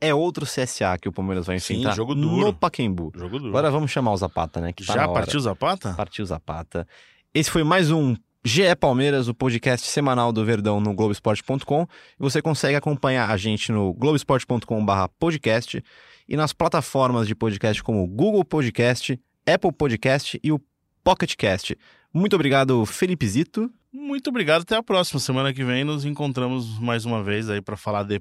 É 0.01 0.13
outro 0.13 0.45
CSA 0.45 0.97
que 0.99 1.07
o 1.09 1.11
Palmeiras 1.11 1.45
vai 1.47 1.59
Sim, 1.59 1.75
enfrentar 1.75 1.95
jogo 1.95 2.13
duro. 2.15 2.47
no 2.47 2.53
Pacaembu. 2.53 3.11
Jogo 3.15 3.37
duro. 3.39 3.49
Agora 3.49 3.69
vamos 3.71 3.89
chamar 3.91 4.11
o 4.13 4.17
Zapata, 4.17 4.59
né? 4.61 4.71
Que 4.73 4.83
tá 4.85 4.93
Já 4.93 5.07
partiu 5.07 5.39
o 5.39 5.41
Zapata? 5.41 5.93
Partiu 5.95 6.25
Zapata. 6.25 6.87
Esse 7.33 7.49
foi 7.51 7.63
mais 7.63 7.89
um 7.91 8.15
GE 8.43 8.75
Palmeiras, 8.79 9.27
o 9.27 9.33
podcast 9.33 9.87
semanal 9.87 10.31
do 10.31 10.45
Verdão 10.45 10.79
no 10.79 10.93
Globoesporte.com. 10.93 11.83
E 11.83 11.87
você 12.19 12.41
consegue 12.41 12.75
acompanhar 12.75 13.29
a 13.29 13.37
gente 13.37 13.71
no 13.71 13.93
globoesporte.com/podcast 13.95 15.83
e 16.27 16.35
nas 16.35 16.53
plataformas 16.53 17.27
de 17.27 17.35
podcast 17.35 17.81
como 17.83 18.03
o 18.03 18.07
Google 18.07 18.43
Podcast, 18.43 19.19
Apple 19.45 19.71
Podcast 19.71 20.39
e 20.43 20.51
o 20.51 20.61
Pocket 21.03 21.35
Cast. 21.35 21.77
Muito 22.13 22.35
obrigado, 22.35 22.85
Felipe 22.85 23.27
Zito. 23.27 23.71
Muito 23.93 24.29
obrigado, 24.29 24.61
até 24.63 24.75
a 24.75 24.83
próxima. 24.83 25.19
Semana 25.19 25.53
que 25.53 25.63
vem 25.63 25.83
nos 25.83 26.05
encontramos 26.05 26.79
mais 26.79 27.05
uma 27.05 27.23
vez 27.23 27.49
aí 27.49 27.61
pra 27.61 27.77
falar 27.77 28.03
de 28.03 28.19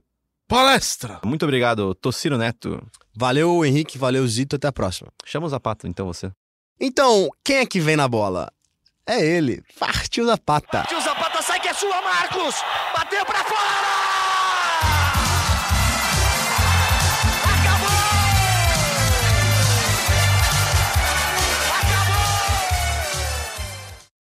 palestra. 0.49 1.21
Muito 1.25 1.45
obrigado, 1.45 1.95
Tociro 1.95 2.39
Neto. 2.39 2.81
Valeu, 3.15 3.65
Henrique. 3.65 3.99
Valeu, 3.99 4.27
Zito. 4.27 4.57
Até 4.57 4.69
a 4.69 4.73
próxima. 4.73 5.09
Chama 5.25 5.47
o 5.47 5.49
Zapata, 5.49 5.89
então, 5.89 6.07
você. 6.07 6.31
Então, 6.81 7.29
quem 7.45 7.57
é 7.57 7.67
que 7.67 7.81
vem 7.81 7.97
na 7.97 8.07
bola? 8.07 8.51
É 9.09 9.25
ele. 9.25 9.63
Partiu 9.79 10.27
da 10.27 10.37
pata. 10.37 10.85
Tio 10.89 11.01
Zapata 11.01 11.41
sai 11.43 11.61
que 11.61 11.69
é 11.69 11.75
sua, 11.75 12.03
Marcos! 12.03 12.55
Bateu 12.95 13.25
pra 13.25 13.45
fora! 13.45 14.06